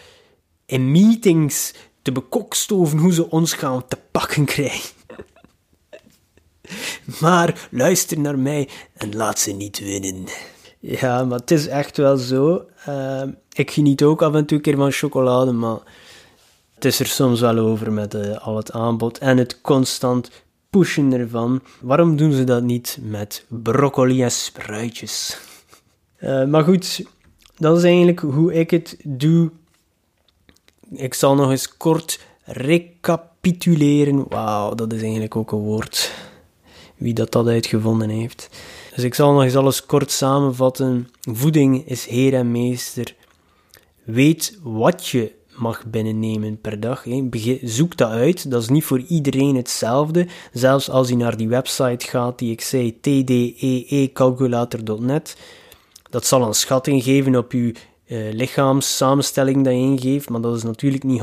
in 0.70 0.92
meetings 0.92 1.74
te 2.02 2.12
bekokstoven 2.12 2.98
hoe 2.98 3.14
ze 3.14 3.30
ons 3.30 3.54
gaan 3.54 3.88
te 3.88 3.98
pakken 4.12 4.46
krijgen. 4.46 4.90
maar 7.22 7.68
luister 7.72 8.20
naar 8.20 8.40
mij 8.40 8.70
en 8.94 9.16
laat 9.16 9.40
ze 9.40 9.52
niet 9.52 9.80
winnen. 9.80 10.26
Ja, 10.80 11.24
maar 11.24 11.40
het 11.40 11.52
is 11.52 11.68
echt 11.68 11.98
wel 11.98 12.18
zo. 12.18 12.66
Uh, 12.88 13.24
ik 13.54 13.72
geniet 13.72 14.04
ook 14.04 14.22
af 14.22 14.34
en 14.34 14.46
toe 14.46 14.58
een 14.58 14.64
keer 14.64 14.76
van 14.76 14.92
chocolade, 14.92 15.52
maar 15.52 15.80
het 16.76 16.86
is 16.86 17.00
er 17.00 17.06
soms 17.06 17.40
wel 17.40 17.58
over 17.58 17.92
met 17.92 18.14
uh, 18.14 18.38
al 18.38 18.58
het 18.58 18.72
aanbod 18.72 19.18
en 19.18 19.38
het 19.38 19.62
constant 19.62 20.32
pushen 20.70 21.14
ervan. 21.14 21.62
Waarom 21.82 22.16
doen 22.16 22.32
ze 22.32 22.44
dat 22.44 22.64
niet 22.64 22.98
met 23.02 23.46
broccoli 23.48 24.24
en 24.24 24.32
spruitjes? 24.32 25.38
Uh, 26.20 26.46
maar 26.52 26.64
goed, 26.64 27.04
dat 27.58 27.78
is 27.78 27.84
eigenlijk 27.84 28.20
hoe 28.20 28.54
ik 28.54 28.72
het 28.72 28.98
doe 29.04 29.52
ik 30.92 31.14
zal 31.14 31.36
nog 31.36 31.52
eens 31.52 31.78
kort 31.78 32.20
recapituleren. 32.44 34.26
Wauw, 34.30 34.76
dat 34.76 34.94
is 34.94 35.02
eigenlijk 35.02 35.36
ook 35.36 35.52
een 35.52 35.60
woord. 35.60 36.12
Wie 36.98 37.14
dat, 37.14 37.32
dat 37.32 37.48
uitgevonden 37.48 38.10
heeft. 38.10 38.50
Dus 38.96 39.04
ik 39.04 39.14
zal 39.14 39.34
nog 39.34 39.44
eens 39.44 39.56
alles 39.56 39.86
kort 39.86 40.12
samenvatten. 40.12 41.10
Voeding 41.22 41.88
is 41.88 42.06
heer 42.06 42.34
en 42.34 42.52
meester. 42.52 43.16
Weet 44.04 44.60
wat 44.64 45.08
je 45.08 45.32
mag 45.56 45.86
binnennemen 45.86 46.62
per 46.62 46.80
dag. 46.80 47.06
Zoek 47.62 47.98
dat 47.98 48.10
uit. 48.10 48.52
Dat 48.52 48.62
is 48.62 48.70
niet 48.70 48.84
voor 48.84 49.00
iedereen 49.00 49.56
hetzelfde. 49.56 50.28
Zelfs 50.54 50.90
als 50.90 51.10
je 51.10 51.16
naar 51.16 51.38
die 51.38 51.48
website 51.48 52.08
gaat 52.08 52.40
die 52.40 52.52
ik 52.52 52.62
zei, 52.62 53.00
tdeecalculator.net. 53.00 55.38
Dat 56.10 56.26
zal 56.26 56.48
een 56.48 56.54
schatting 56.54 57.04
geven 57.04 57.36
op 57.36 57.52
je 57.52 57.74
uh, 58.10 58.34
lichaamssamenstelling 58.34 59.64
dat 59.64 59.74
je 59.74 59.80
ingeeft, 59.80 60.30
maar 60.30 60.42
dat 60.42 60.56
is 60.56 60.64
natuurlijk 60.64 61.04
niet 61.04 61.22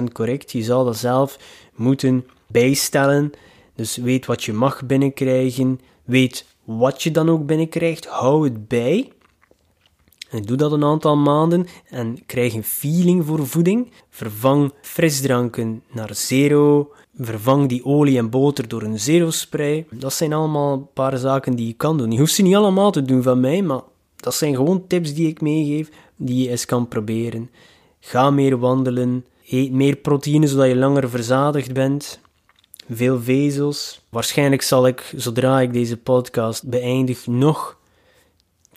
100% 0.00 0.02
correct. 0.12 0.52
Je 0.52 0.62
zal 0.62 0.84
dat 0.84 0.96
zelf 0.96 1.38
moeten 1.74 2.26
bijstellen. 2.46 3.30
Dus 3.74 3.96
weet 3.96 4.26
wat 4.26 4.44
je 4.44 4.52
mag 4.52 4.86
binnenkrijgen. 4.86 5.80
Weet 6.04 6.44
wat 6.64 7.02
je 7.02 7.10
dan 7.10 7.28
ook 7.28 7.46
binnenkrijgt. 7.46 8.06
Hou 8.06 8.44
het 8.44 8.68
bij. 8.68 9.12
En 10.30 10.42
doe 10.42 10.56
dat 10.56 10.72
een 10.72 10.84
aantal 10.84 11.16
maanden 11.16 11.66
en 11.88 12.26
krijg 12.26 12.54
een 12.54 12.64
feeling 12.64 13.26
voor 13.26 13.46
voeding. 13.46 13.90
Vervang 14.10 14.72
frisdranken 14.80 15.82
naar 15.92 16.14
zero. 16.14 16.92
Vervang 17.16 17.68
die 17.68 17.84
olie 17.84 18.18
en 18.18 18.30
boter 18.30 18.68
door 18.68 18.82
een 18.82 18.98
zero 18.98 19.30
spray. 19.30 19.86
Dat 19.90 20.12
zijn 20.12 20.32
allemaal 20.32 20.72
een 20.72 20.92
paar 20.92 21.16
zaken 21.16 21.56
die 21.56 21.66
je 21.66 21.72
kan 21.72 21.98
doen. 21.98 22.12
Je 22.12 22.18
hoeft 22.18 22.34
ze 22.34 22.42
niet 22.42 22.54
allemaal 22.54 22.90
te 22.90 23.02
doen 23.02 23.22
van 23.22 23.40
mij, 23.40 23.62
maar 23.62 23.80
dat 24.16 24.34
zijn 24.34 24.54
gewoon 24.54 24.86
tips 24.86 25.14
die 25.14 25.28
ik 25.28 25.40
meegeef, 25.40 25.90
die 26.18 26.42
je 26.42 26.50
eens 26.50 26.64
kan 26.64 26.88
proberen. 26.88 27.50
Ga 28.00 28.30
meer 28.30 28.58
wandelen. 28.58 29.24
Eet 29.48 29.72
meer 29.72 29.96
proteïne 29.96 30.46
zodat 30.46 30.68
je 30.68 30.76
langer 30.76 31.10
verzadigd 31.10 31.72
bent. 31.72 32.20
Veel 32.90 33.20
vezels. 33.20 34.00
Waarschijnlijk 34.08 34.62
zal 34.62 34.86
ik, 34.86 35.12
zodra 35.16 35.60
ik 35.60 35.72
deze 35.72 35.96
podcast 35.96 36.68
beëindig, 36.68 37.26
nog 37.26 37.78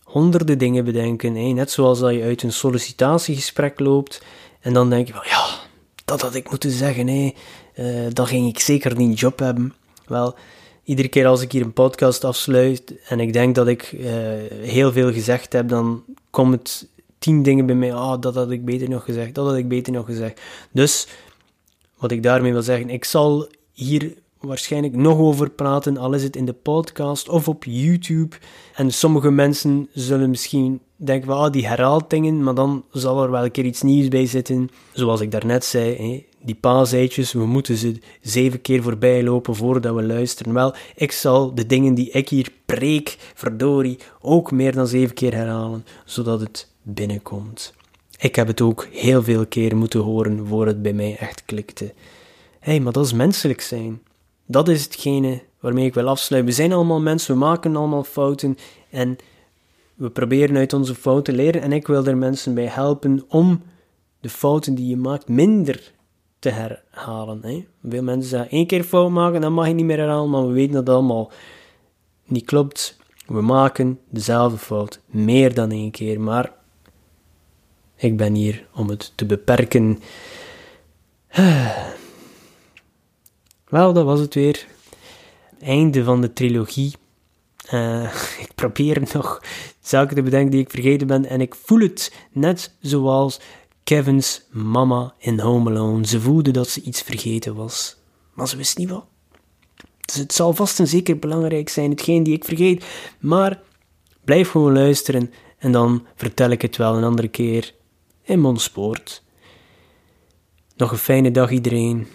honderden 0.03 0.57
dingen 0.57 0.85
bedenken. 0.85 1.53
Net 1.55 1.71
zoals 1.71 1.99
dat 1.99 2.13
je 2.13 2.23
uit 2.23 2.43
een 2.43 2.53
sollicitatiegesprek 2.53 3.79
loopt 3.79 4.23
en 4.59 4.73
dan 4.73 4.89
denk 4.89 5.07
je 5.07 5.13
van 5.13 5.25
ja, 5.25 5.45
dat 6.05 6.21
had 6.21 6.35
ik 6.35 6.49
moeten 6.49 6.71
zeggen. 6.71 7.07
Hè? 7.07 7.33
Uh, 7.75 8.07
dan 8.13 8.27
ging 8.27 8.47
ik 8.47 8.59
zeker 8.59 8.97
niet 8.97 9.19
job 9.19 9.39
hebben. 9.39 9.73
Wel, 10.05 10.35
iedere 10.83 11.07
keer 11.07 11.27
als 11.27 11.41
ik 11.41 11.51
hier 11.51 11.61
een 11.61 11.73
podcast 11.73 12.23
afsluit 12.23 12.93
en 13.07 13.19
ik 13.19 13.33
denk 13.33 13.55
dat 13.55 13.67
ik 13.67 13.91
uh, 13.91 14.05
heel 14.61 14.91
veel 14.91 15.13
gezegd 15.13 15.53
heb, 15.53 15.69
dan 15.69 16.03
komt 16.29 16.53
het 16.53 16.87
tien 17.21 17.43
dingen 17.43 17.65
bij 17.65 17.75
mij. 17.75 17.93
Ah, 17.93 18.21
dat 18.21 18.35
had 18.35 18.51
ik 18.51 18.65
beter 18.65 18.89
nog 18.89 19.03
gezegd, 19.03 19.35
dat 19.35 19.45
had 19.45 19.55
ik 19.55 19.67
beter 19.67 19.93
nog 19.93 20.05
gezegd. 20.05 20.41
Dus, 20.71 21.07
wat 21.97 22.11
ik 22.11 22.23
daarmee 22.23 22.51
wil 22.51 22.61
zeggen, 22.61 22.89
ik 22.89 23.05
zal 23.05 23.47
hier 23.73 24.13
waarschijnlijk 24.39 24.95
nog 24.95 25.17
over 25.17 25.49
praten, 25.49 25.97
al 25.97 26.13
is 26.13 26.23
het 26.23 26.35
in 26.35 26.45
de 26.45 26.53
podcast 26.53 27.29
of 27.29 27.47
op 27.47 27.63
YouTube. 27.63 28.35
En 28.75 28.91
sommige 28.91 29.31
mensen 29.31 29.89
zullen 29.93 30.29
misschien 30.29 30.81
denken 30.95 31.29
ah, 31.29 31.51
die 31.51 31.67
herhaalt 31.67 32.09
dingen, 32.09 32.43
maar 32.43 32.55
dan 32.55 32.83
zal 32.91 33.23
er 33.23 33.31
wel 33.31 33.43
een 33.43 33.51
keer 33.51 33.65
iets 33.65 33.81
nieuws 33.81 34.07
bij 34.07 34.25
zitten. 34.25 34.69
Zoals 34.93 35.21
ik 35.21 35.31
daarnet 35.31 35.65
zei, 35.65 36.25
die 36.43 36.55
paaseitjes, 36.55 37.33
we 37.33 37.45
moeten 37.45 37.77
ze 37.77 37.99
zeven 38.21 38.61
keer 38.61 38.83
voorbij 38.83 39.23
lopen 39.23 39.55
voordat 39.55 39.95
we 39.95 40.03
luisteren. 40.03 40.53
Wel, 40.53 40.73
ik 40.95 41.11
zal 41.11 41.55
de 41.55 41.65
dingen 41.65 41.93
die 41.93 42.09
ik 42.09 42.29
hier 42.29 42.51
preek, 42.65 43.17
verdorie, 43.33 43.99
ook 44.21 44.51
meer 44.51 44.73
dan 44.73 44.87
zeven 44.87 45.15
keer 45.15 45.33
herhalen, 45.33 45.85
zodat 46.05 46.39
het 46.39 46.67
binnenkomt. 46.81 47.73
Ik 48.17 48.35
heb 48.35 48.47
het 48.47 48.61
ook 48.61 48.87
heel 48.91 49.23
veel 49.23 49.45
keer 49.45 49.75
moeten 49.75 49.99
horen 49.99 50.47
voor 50.47 50.67
het 50.67 50.81
bij 50.81 50.93
mij 50.93 51.17
echt 51.17 51.45
klikte. 51.45 51.85
Hé, 52.59 52.71
hey, 52.71 52.79
maar 52.79 52.93
dat 52.93 53.05
is 53.05 53.13
menselijk 53.13 53.61
zijn. 53.61 54.01
Dat 54.45 54.67
is 54.67 54.83
hetgene 54.83 55.41
waarmee 55.59 55.85
ik 55.85 55.93
wil 55.93 56.07
afsluiten. 56.07 56.51
We 56.51 56.57
zijn 56.57 56.73
allemaal 56.73 57.01
mensen, 57.01 57.33
we 57.33 57.39
maken 57.39 57.75
allemaal 57.75 58.03
fouten 58.03 58.57
en 58.89 59.17
we 59.95 60.09
proberen 60.09 60.57
uit 60.57 60.73
onze 60.73 60.95
fouten 60.95 61.35
leren. 61.35 61.61
En 61.61 61.71
ik 61.71 61.87
wil 61.87 62.05
er 62.05 62.17
mensen 62.17 62.53
bij 62.53 62.65
helpen 62.65 63.23
om 63.27 63.61
de 64.19 64.29
fouten 64.29 64.75
die 64.75 64.87
je 64.87 64.97
maakt 64.97 65.27
minder 65.27 65.93
te 66.41 66.49
herhalen. 66.49 67.39
Hè? 67.43 67.65
Veel 67.89 68.03
mensen 68.03 68.29
zeggen 68.29 68.49
één 68.49 68.67
keer 68.67 68.83
fout 68.83 69.09
maken, 69.09 69.41
dan 69.41 69.53
mag 69.53 69.67
je 69.67 69.73
niet 69.73 69.85
meer 69.85 69.97
herhalen, 69.97 70.29
maar 70.29 70.47
we 70.47 70.53
weten 70.53 70.73
dat 70.73 70.89
allemaal 70.89 71.31
niet 72.25 72.45
klopt. 72.45 72.97
We 73.25 73.41
maken 73.41 73.99
dezelfde 74.09 74.57
fout 74.57 75.01
meer 75.05 75.53
dan 75.53 75.71
één 75.71 75.91
keer, 75.91 76.21
maar 76.21 76.53
ik 77.95 78.17
ben 78.17 78.33
hier 78.33 78.67
om 78.75 78.89
het 78.89 79.11
te 79.15 79.25
beperken. 79.25 79.99
Wel, 83.69 83.93
dat 83.93 84.05
was 84.05 84.19
het 84.19 84.33
weer. 84.33 84.67
Einde 85.59 86.03
van 86.03 86.21
de 86.21 86.33
trilogie. 86.33 86.95
Uh, 87.73 88.03
ik 88.45 88.51
probeer 88.55 89.09
nog 89.13 89.43
zaken 89.79 90.15
te 90.15 90.21
bedenken 90.21 90.51
die 90.51 90.61
ik 90.61 90.69
vergeten 90.69 91.07
ben. 91.07 91.25
En 91.25 91.41
ik 91.41 91.55
voel 91.55 91.79
het 91.79 92.13
net 92.31 92.75
zoals 92.79 93.39
Kevin's 93.91 94.41
mama 94.51 95.13
in 95.17 95.39
Home 95.39 95.69
Alone. 95.69 96.07
Ze 96.07 96.21
voelde 96.21 96.51
dat 96.51 96.67
ze 96.67 96.81
iets 96.81 97.01
vergeten 97.01 97.55
was. 97.55 97.97
Maar 98.33 98.47
ze 98.47 98.57
wist 98.57 98.77
niet 98.77 98.89
wat. 98.89 99.05
Dus 100.01 100.15
het 100.15 100.33
zal 100.33 100.53
vast 100.53 100.79
en 100.79 100.87
zeker 100.87 101.19
belangrijk 101.19 101.69
zijn, 101.69 101.89
hetgeen 101.89 102.23
die 102.23 102.33
ik 102.33 102.45
vergeet. 102.45 102.85
Maar 103.19 103.61
blijf 104.23 104.49
gewoon 104.49 104.73
luisteren 104.73 105.33
en 105.57 105.71
dan 105.71 106.05
vertel 106.15 106.49
ik 106.49 106.61
het 106.61 106.77
wel 106.77 106.97
een 106.97 107.03
andere 107.03 107.27
keer 107.27 107.73
in 108.23 108.39
Monspoort. 108.39 109.23
Nog 110.75 110.91
een 110.91 110.97
fijne 110.97 111.31
dag 111.31 111.51
iedereen 111.51 112.07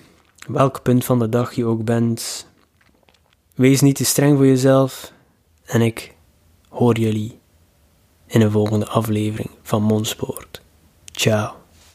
welk 0.47 0.83
punt 0.83 1.05
van 1.05 1.19
de 1.19 1.29
dag 1.29 1.55
je 1.55 1.65
ook 1.65 1.85
bent. 1.85 2.47
Wees 3.55 3.81
niet 3.81 3.97
te 3.97 4.05
streng 4.05 4.37
voor 4.37 4.47
jezelf 4.47 5.13
en 5.65 5.81
ik 5.81 6.15
hoor 6.69 6.99
jullie 6.99 7.39
in 8.27 8.41
een 8.41 8.51
volgende 8.51 8.87
aflevering 8.87 9.51
van 9.63 9.83
Monspoort. 9.83 10.63
Ciao. 11.13 11.66